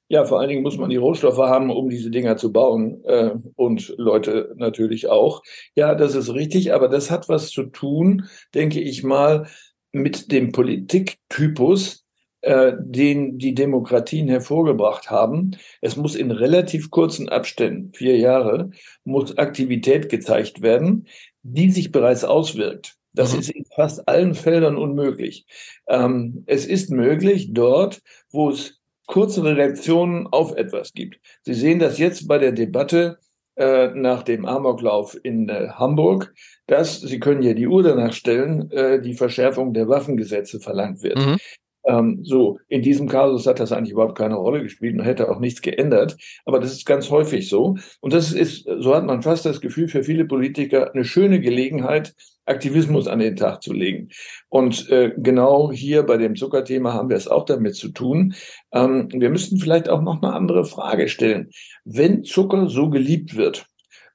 Ja, 0.08 0.26
vor 0.26 0.40
allen 0.40 0.50
Dingen 0.50 0.62
muss 0.62 0.78
man 0.78 0.90
die 0.90 0.98
Rohstoffe 0.98 1.38
haben, 1.38 1.72
um 1.72 1.90
diese 1.90 2.12
Dinger 2.12 2.38
zu 2.38 2.52
bauen 2.52 3.04
äh, 3.06 3.32
und 3.56 3.94
Leute 3.98 4.54
natürlich 4.58 5.08
auch. 5.08 5.42
Ja, 5.76 5.96
das 5.96 6.16
ist 6.16 6.34
richtig, 6.34 6.74
aber 6.74 6.90
das 6.90 7.10
hat 7.10 7.30
was 7.30 7.50
zu 7.50 7.64
tun, 7.64 8.28
denke 8.54 8.80
ich 8.82 9.04
mal, 9.04 9.48
mit 9.94 10.32
dem 10.32 10.52
Politiktypus, 10.52 12.04
äh, 12.42 12.74
den 12.78 13.38
die 13.38 13.56
Demokratien 13.56 14.28
hervorgebracht 14.28 15.10
haben. 15.10 15.52
Es 15.80 15.96
muss 15.96 16.16
in 16.16 16.32
relativ 16.32 16.92
kurzen 16.92 17.30
Abständen, 17.30 17.94
vier 17.94 18.18
Jahre, 18.18 18.72
muss 19.06 19.38
Aktivität 19.38 20.10
gezeigt 20.10 20.62
werden, 20.62 21.08
die 21.44 21.72
sich 21.72 21.94
bereits 21.94 22.26
auswirkt. 22.26 22.98
Das 23.14 23.34
mhm. 23.34 23.40
ist 23.40 23.50
in 23.52 23.66
fast 23.74 24.08
allen 24.10 24.34
Feldern 24.34 24.76
unmöglich. 24.76 25.46
Ähm, 25.88 26.44
es 26.48 26.66
ist 26.66 26.90
möglich, 26.90 27.54
dort, 27.54 28.02
wo 28.32 28.50
es 28.50 28.82
kürzere 29.08 29.56
Reaktionen 29.56 30.28
auf 30.28 30.56
etwas 30.56 30.94
gibt. 30.94 31.20
Sie 31.44 31.54
sehen 31.54 31.80
das 31.80 31.98
jetzt 31.98 32.28
bei 32.28 32.40
der 32.40 32.52
Debatte 32.52 33.20
äh, 33.56 33.88
nach 33.94 34.24
dem 34.24 34.46
Amoklauf 34.46 35.18
in 35.22 35.50
äh, 35.50 35.70
Hamburg, 35.70 36.34
dass, 36.68 37.02
Sie 37.02 37.20
können 37.20 37.44
ja 37.44 37.54
die 37.54 37.68
Uhr 37.68 37.84
danach 37.84 38.14
stellen, 38.14 38.72
äh, 38.72 39.02
die 39.02 39.14
Verschärfung 39.14 39.74
der 39.74 39.88
Waffengesetze 39.88 40.60
verlangt 40.60 41.04
wird. 41.04 41.18
Mhm. 41.18 41.38
Ähm, 41.86 42.20
so, 42.24 42.60
in 42.70 42.82
diesem 42.82 43.10
Kasus 43.10 43.46
hat 43.46 43.60
das 43.60 43.72
eigentlich 43.72 43.92
überhaupt 43.92 44.18
keine 44.18 44.36
Rolle 44.36 44.64
gespielt 44.64 44.96
und 44.96 45.04
hätte 45.04 45.30
auch 45.30 45.40
nichts 45.40 45.62
geändert. 45.62 46.18
Aber 46.46 46.60
das 46.60 46.72
ist 46.72 46.86
ganz 46.86 47.10
häufig 47.10 47.50
so. 47.50 47.76
Und 48.00 48.14
das 48.14 48.32
ist, 48.32 48.66
so 48.80 48.96
hat 48.96 49.06
man 49.06 49.22
fast 49.22 49.46
das 49.46 49.60
Gefühl, 49.60 49.88
für 49.88 50.04
viele 50.04 50.26
Politiker 50.26 50.94
eine 50.94 51.04
schöne 51.04 51.42
Gelegenheit, 51.42 52.16
Aktivismus 52.46 53.08
an 53.08 53.20
den 53.20 53.36
Tag 53.36 53.62
zu 53.64 53.74
legen. 53.74 54.10
Und 54.50 54.90
äh, 54.90 55.14
genau 55.18 55.72
hier 55.72 56.04
bei 56.04 56.18
dem 56.18 56.36
Zuckerthema 56.36 56.94
haben 56.94 57.10
wir 57.10 57.18
es 57.18 57.28
auch 57.28 57.46
damit 57.46 57.76
zu 57.76 57.90
tun. 57.90 58.34
Ähm, 58.72 59.10
wir 59.12 59.30
müssten 59.30 59.58
vielleicht 59.58 59.90
auch 59.90 60.02
noch 60.02 60.22
eine 60.22 60.34
andere 60.34 60.66
Frage 60.66 61.08
stellen. 61.08 61.50
Wenn 61.86 62.24
Zucker 62.24 62.70
so 62.70 62.90
geliebt 62.90 63.36
wird, 63.36 63.66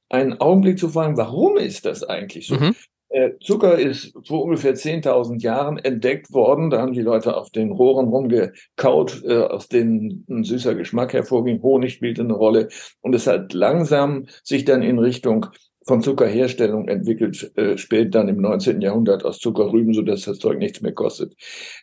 einen 0.08 0.40
Augenblick 0.40 0.78
zu 0.78 0.88
fragen, 0.88 1.16
warum 1.16 1.56
ist 1.56 1.84
das 1.84 2.02
eigentlich 2.02 2.46
so? 2.46 2.56
Mhm. 2.56 2.74
Äh, 3.10 3.30
Zucker 3.40 3.78
ist 3.78 4.12
vor 4.26 4.44
ungefähr 4.44 4.74
10.000 4.74 5.40
Jahren 5.40 5.78
entdeckt 5.78 6.32
worden. 6.32 6.68
Da 6.68 6.80
haben 6.80 6.92
die 6.92 7.00
Leute 7.00 7.36
auf 7.36 7.50
den 7.50 7.72
Rohren 7.72 8.08
rumgekaut, 8.08 9.22
äh, 9.24 9.38
aus 9.38 9.68
denen 9.68 10.26
ein 10.28 10.44
süßer 10.44 10.74
Geschmack 10.74 11.14
hervorging. 11.14 11.62
Honig 11.62 11.94
spielte 11.94 12.22
eine 12.22 12.34
Rolle. 12.34 12.68
Und 13.00 13.14
es 13.14 13.26
hat 13.26 13.54
langsam 13.54 14.26
sich 14.42 14.66
dann 14.66 14.82
in 14.82 14.98
Richtung 14.98 15.46
von 15.88 16.02
Zuckerherstellung 16.02 16.86
entwickelt, 16.86 17.50
äh, 17.56 17.76
spät 17.76 18.14
dann 18.14 18.28
im 18.28 18.40
19. 18.40 18.80
Jahrhundert 18.80 19.24
aus 19.24 19.38
Zuckerrüben, 19.38 19.94
sodass 19.94 20.22
das 20.22 20.38
Zeug 20.38 20.58
nichts 20.58 20.80
mehr 20.82 20.92
kostet. 20.92 21.34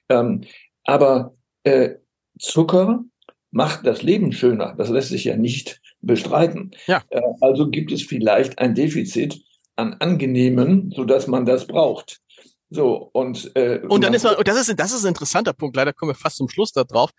Ähm, 0.07 0.41
aber 0.83 1.35
äh, 1.63 1.95
Zucker 2.39 3.03
macht 3.51 3.85
das 3.85 4.03
Leben 4.03 4.31
schöner. 4.31 4.75
Das 4.77 4.89
lässt 4.89 5.09
sich 5.09 5.23
ja 5.25 5.35
nicht 5.35 5.81
bestreiten. 6.01 6.71
Ja. 6.87 7.01
Äh, 7.09 7.21
also 7.41 7.69
gibt 7.69 7.91
es 7.91 8.03
vielleicht 8.03 8.59
ein 8.59 8.75
Defizit 8.75 9.41
an 9.75 9.95
Angenehmen, 9.95 10.91
so 10.95 11.03
dass 11.03 11.27
man 11.27 11.45
das 11.45 11.67
braucht. 11.67 12.19
So 12.69 13.09
und 13.13 13.51
äh, 13.55 13.81
und 13.87 14.03
dann 14.03 14.13
ist 14.13 14.23
man, 14.23 14.35
das 14.43 14.67
ist 14.67 14.79
das 14.79 14.93
ist 14.93 15.05
ein 15.05 15.09
interessanter 15.09 15.53
Punkt. 15.53 15.75
Leider 15.75 15.93
kommen 15.93 16.11
wir 16.11 16.15
fast 16.15 16.37
zum 16.37 16.49
Schluss 16.49 16.71
da 16.71 16.83
drauf, 16.83 17.11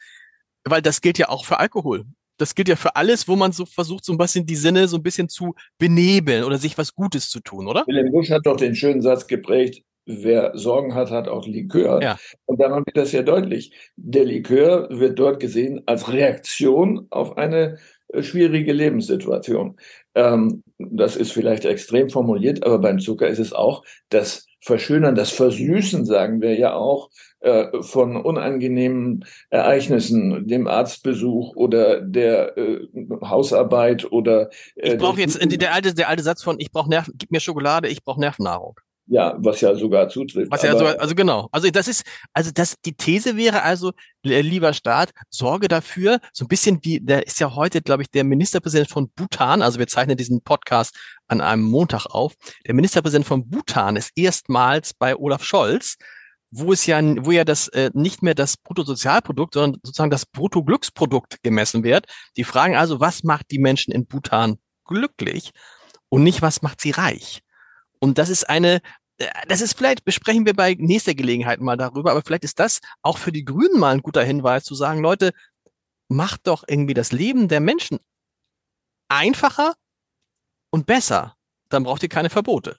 weil 0.64 0.82
das 0.82 1.00
gilt 1.00 1.18
ja 1.18 1.28
auch 1.28 1.44
für 1.44 1.58
Alkohol. 1.58 2.04
Das 2.38 2.54
gilt 2.54 2.68
ja 2.68 2.76
für 2.76 2.96
alles, 2.96 3.28
wo 3.28 3.36
man 3.36 3.52
so 3.52 3.64
versucht, 3.64 4.04
so 4.04 4.12
ein 4.12 4.18
bisschen 4.18 4.46
die 4.46 4.56
Sinne 4.56 4.88
so 4.88 4.96
ein 4.96 5.02
bisschen 5.02 5.28
zu 5.28 5.54
benebeln 5.78 6.44
oder 6.44 6.58
sich 6.58 6.76
was 6.76 6.94
Gutes 6.94 7.30
zu 7.30 7.40
tun, 7.40 7.66
oder? 7.66 7.84
Wilhelm 7.86 8.12
Busch 8.12 8.30
hat 8.30 8.44
doch 8.44 8.56
den 8.56 8.74
schönen 8.74 9.02
Satz 9.02 9.26
geprägt: 9.26 9.82
Wer 10.06 10.52
Sorgen 10.56 10.94
hat, 10.94 11.10
hat 11.10 11.28
auch 11.28 11.46
Likör. 11.46 12.02
Ja. 12.02 12.18
Und 12.44 12.60
daran 12.60 12.84
wird 12.86 12.96
das 12.96 13.12
ja 13.12 13.22
deutlich. 13.22 13.72
Der 13.96 14.24
Likör 14.24 14.88
wird 14.90 15.18
dort 15.18 15.40
gesehen 15.40 15.82
als 15.86 16.12
Reaktion 16.12 17.06
auf 17.10 17.36
eine 17.36 17.78
äh, 18.08 18.22
schwierige 18.22 18.72
Lebenssituation. 18.72 19.76
Ähm, 20.14 20.62
das 20.78 21.16
ist 21.16 21.32
vielleicht 21.32 21.64
extrem 21.64 22.08
formuliert, 22.08 22.64
aber 22.64 22.78
beim 22.78 23.00
Zucker 23.00 23.28
ist 23.28 23.38
es 23.38 23.52
auch 23.52 23.84
das 24.08 24.45
Verschönern, 24.66 25.14
das 25.14 25.30
Versüßen, 25.30 26.04
sagen 26.04 26.40
wir 26.40 26.58
ja 26.58 26.74
auch, 26.74 27.10
äh, 27.38 27.66
von 27.82 28.16
unangenehmen 28.16 29.24
Ereignissen, 29.48 30.48
dem 30.48 30.66
Arztbesuch 30.66 31.54
oder 31.54 32.00
der 32.00 32.58
äh, 32.58 32.88
Hausarbeit 33.22 34.10
oder. 34.10 34.50
Äh, 34.74 34.94
ich 34.94 34.98
brauche 34.98 35.20
jetzt 35.20 35.38
der 35.40 35.72
alte, 35.72 35.94
der 35.94 36.08
alte 36.08 36.24
Satz 36.24 36.42
von: 36.42 36.56
Ich 36.58 36.72
brauche 36.72 36.90
Nerven, 36.90 37.14
gib 37.16 37.30
mir 37.30 37.38
Schokolade, 37.38 37.86
ich 37.86 38.02
brauche 38.02 38.18
Nervennahrung. 38.18 38.74
Ja, 39.08 39.36
was 39.38 39.60
ja 39.60 39.74
sogar 39.76 40.08
zutrifft. 40.08 40.50
Was 40.50 40.62
ja 40.62 40.76
sogar, 40.76 40.98
also 40.98 41.14
genau. 41.14 41.48
Also 41.52 41.70
das 41.70 41.86
ist, 41.86 42.04
also 42.32 42.50
das, 42.52 42.74
die 42.84 42.94
These 42.94 43.36
wäre 43.36 43.62
also, 43.62 43.92
lieber 44.24 44.72
Staat, 44.72 45.12
sorge 45.30 45.68
dafür, 45.68 46.18
so 46.32 46.44
ein 46.44 46.48
bisschen 46.48 46.80
wie, 46.82 46.98
der 46.98 47.24
ist 47.24 47.38
ja 47.38 47.54
heute, 47.54 47.82
glaube 47.82 48.02
ich, 48.02 48.10
der 48.10 48.24
Ministerpräsident 48.24 48.90
von 48.90 49.08
Bhutan, 49.10 49.62
also 49.62 49.78
wir 49.78 49.86
zeichnen 49.86 50.16
diesen 50.16 50.42
Podcast 50.42 50.96
an 51.28 51.40
einem 51.40 51.62
Montag 51.62 52.06
auf. 52.06 52.34
Der 52.66 52.74
Ministerpräsident 52.74 53.26
von 53.26 53.48
Bhutan 53.48 53.94
ist 53.94 54.10
erstmals 54.16 54.92
bei 54.92 55.14
Olaf 55.14 55.44
Scholz, 55.44 55.98
wo 56.50 56.72
es 56.72 56.84
ja, 56.86 57.00
wo 57.24 57.30
ja 57.30 57.44
das 57.44 57.68
äh, 57.68 57.90
nicht 57.94 58.22
mehr 58.22 58.34
das 58.34 58.56
Bruttosozialprodukt, 58.56 59.54
sondern 59.54 59.80
sozusagen 59.84 60.10
das 60.10 60.26
Bruttoglücksprodukt 60.26 61.42
gemessen 61.44 61.84
wird. 61.84 62.06
Die 62.36 62.44
fragen 62.44 62.74
also, 62.74 62.98
was 62.98 63.22
macht 63.22 63.52
die 63.52 63.60
Menschen 63.60 63.92
in 63.92 64.06
Bhutan 64.06 64.56
glücklich 64.84 65.52
und 66.08 66.24
nicht, 66.24 66.42
was 66.42 66.62
macht 66.62 66.80
sie 66.80 66.90
reich? 66.90 67.42
Und 68.06 68.18
das 68.18 68.28
ist 68.28 68.48
eine, 68.48 68.76
äh, 69.18 69.26
das 69.48 69.60
ist 69.60 69.76
vielleicht, 69.76 70.04
besprechen 70.04 70.46
wir 70.46 70.54
bei 70.54 70.76
nächster 70.78 71.16
Gelegenheit 71.16 71.60
mal 71.60 71.76
darüber, 71.76 72.12
aber 72.12 72.22
vielleicht 72.22 72.44
ist 72.44 72.60
das 72.60 72.80
auch 73.02 73.18
für 73.18 73.32
die 73.32 73.44
Grünen 73.44 73.80
mal 73.80 73.96
ein 73.96 74.00
guter 74.00 74.22
Hinweis 74.22 74.62
zu 74.62 74.76
sagen, 74.76 75.00
Leute, 75.00 75.32
macht 76.08 76.46
doch 76.46 76.62
irgendwie 76.68 76.94
das 76.94 77.10
Leben 77.10 77.48
der 77.48 77.58
Menschen 77.58 77.98
einfacher 79.08 79.74
und 80.70 80.86
besser. 80.86 81.34
Dann 81.68 81.82
braucht 81.82 82.04
ihr 82.04 82.08
keine 82.08 82.30
Verbote. 82.30 82.76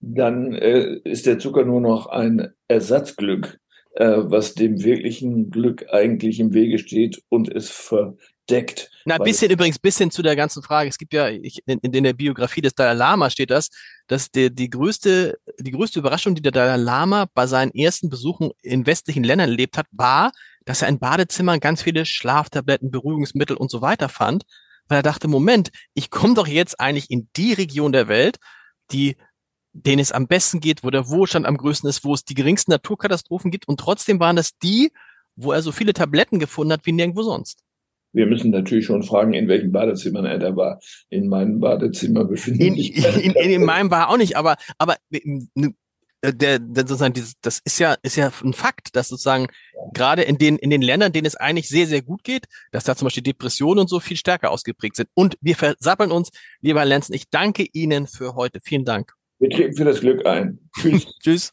Dann 0.00 0.54
äh, 0.54 1.00
ist 1.04 1.26
der 1.26 1.38
Zucker 1.38 1.66
nur 1.66 1.82
noch 1.82 2.06
ein 2.06 2.54
Ersatzglück, 2.68 3.60
äh, 3.96 4.16
was 4.16 4.54
dem 4.54 4.82
wirklichen 4.82 5.50
Glück 5.50 5.84
eigentlich 5.92 6.40
im 6.40 6.54
Wege 6.54 6.78
steht 6.78 7.22
und 7.28 7.54
es 7.54 7.68
ver 7.68 8.16
deckt. 8.50 8.90
Na, 9.04 9.16
ein 9.16 9.22
bisschen 9.22 9.50
übrigens, 9.50 9.78
bisschen 9.78 10.10
zu 10.10 10.22
der 10.22 10.36
ganzen 10.36 10.62
Frage. 10.62 10.88
Es 10.88 10.98
gibt 10.98 11.12
ja, 11.12 11.28
ich, 11.28 11.62
in, 11.66 11.78
in 11.80 12.04
der 12.04 12.12
Biografie 12.12 12.60
des 12.60 12.74
Dalai 12.74 12.94
Lama 12.94 13.30
steht 13.30 13.50
das, 13.50 13.70
dass 14.06 14.30
der, 14.30 14.50
die 14.50 14.70
größte, 14.70 15.38
die 15.58 15.70
größte 15.70 15.98
Überraschung, 15.98 16.34
die 16.34 16.42
der 16.42 16.52
Dalai 16.52 16.76
Lama 16.76 17.26
bei 17.34 17.46
seinen 17.46 17.72
ersten 17.72 18.08
Besuchen 18.08 18.50
in 18.62 18.86
westlichen 18.86 19.24
Ländern 19.24 19.50
erlebt 19.50 19.76
hat, 19.76 19.86
war, 19.90 20.32
dass 20.64 20.82
er 20.82 20.88
in 20.88 20.98
Badezimmern 20.98 21.60
ganz 21.60 21.82
viele 21.82 22.06
Schlaftabletten, 22.06 22.90
Beruhigungsmittel 22.90 23.56
und 23.56 23.70
so 23.70 23.80
weiter 23.82 24.08
fand, 24.08 24.44
weil 24.86 24.98
er 24.98 25.02
dachte, 25.02 25.28
Moment, 25.28 25.70
ich 25.94 26.10
komme 26.10 26.34
doch 26.34 26.46
jetzt 26.46 26.78
eigentlich 26.78 27.10
in 27.10 27.28
die 27.36 27.52
Region 27.52 27.92
der 27.92 28.08
Welt, 28.08 28.38
die 28.92 29.16
denen 29.72 30.00
es 30.00 30.12
am 30.12 30.26
besten 30.26 30.60
geht, 30.60 30.84
wo 30.84 30.90
der 30.90 31.08
Wohlstand 31.08 31.46
am 31.46 31.56
größten 31.56 31.88
ist, 31.88 32.04
wo 32.04 32.12
es 32.12 32.24
die 32.24 32.34
geringsten 32.34 32.72
Naturkatastrophen 32.72 33.50
gibt 33.50 33.66
und 33.68 33.80
trotzdem 33.80 34.20
waren 34.20 34.36
das 34.36 34.58
die, 34.58 34.92
wo 35.34 35.52
er 35.52 35.62
so 35.62 35.72
viele 35.72 35.94
Tabletten 35.94 36.38
gefunden 36.38 36.74
hat 36.74 36.84
wie 36.84 36.92
nirgendwo 36.92 37.22
sonst. 37.22 37.62
Wir 38.12 38.26
müssen 38.26 38.50
natürlich 38.50 38.86
schon 38.86 39.02
fragen, 39.02 39.32
in 39.32 39.48
welchen 39.48 39.72
Badezimmern 39.72 40.24
er 40.24 40.38
da 40.38 40.54
war. 40.54 40.80
In 41.08 41.28
meinem 41.28 41.60
Badezimmer 41.60 42.24
befindet 42.24 42.66
in, 42.66 42.74
in, 42.76 43.32
in, 43.32 43.50
in 43.50 43.64
meinem 43.64 43.90
war 43.90 44.10
auch 44.10 44.18
nicht, 44.18 44.36
aber, 44.36 44.56
aber 44.78 44.96
der, 46.24 46.58
der 46.58 46.86
sozusagen 46.86 47.14
dieses, 47.14 47.34
das 47.40 47.60
ist 47.64 47.78
ja 47.78 47.96
ist 48.02 48.16
ja 48.16 48.30
ein 48.44 48.52
Fakt, 48.52 48.94
dass 48.94 49.08
sozusagen 49.08 49.48
ja. 49.74 49.80
gerade 49.92 50.22
in 50.22 50.38
den 50.38 50.56
in 50.56 50.70
den 50.70 50.82
Ländern, 50.82 51.12
denen 51.12 51.26
es 51.26 51.36
eigentlich 51.36 51.68
sehr 51.68 51.86
sehr 51.86 52.02
gut 52.02 52.22
geht, 52.22 52.46
dass 52.70 52.84
da 52.84 52.94
zum 52.94 53.06
Beispiel 53.06 53.24
Depressionen 53.24 53.80
und 53.80 53.88
so 53.88 53.98
viel 53.98 54.16
stärker 54.16 54.50
ausgeprägt 54.50 54.96
sind. 54.96 55.08
Und 55.14 55.36
wir 55.40 55.56
versappeln 55.56 56.12
uns, 56.12 56.30
lieber 56.60 56.80
Herr 56.80 56.86
Lenzen. 56.86 57.14
Ich 57.14 57.28
danke 57.30 57.66
Ihnen 57.72 58.06
für 58.06 58.34
heute. 58.34 58.60
Vielen 58.62 58.84
Dank. 58.84 59.12
Wir 59.40 59.50
treten 59.50 59.74
für 59.74 59.84
das 59.84 60.00
Glück 60.00 60.24
ein. 60.24 60.58
Tschüss. 60.80 61.06
Tschüss. 61.22 61.52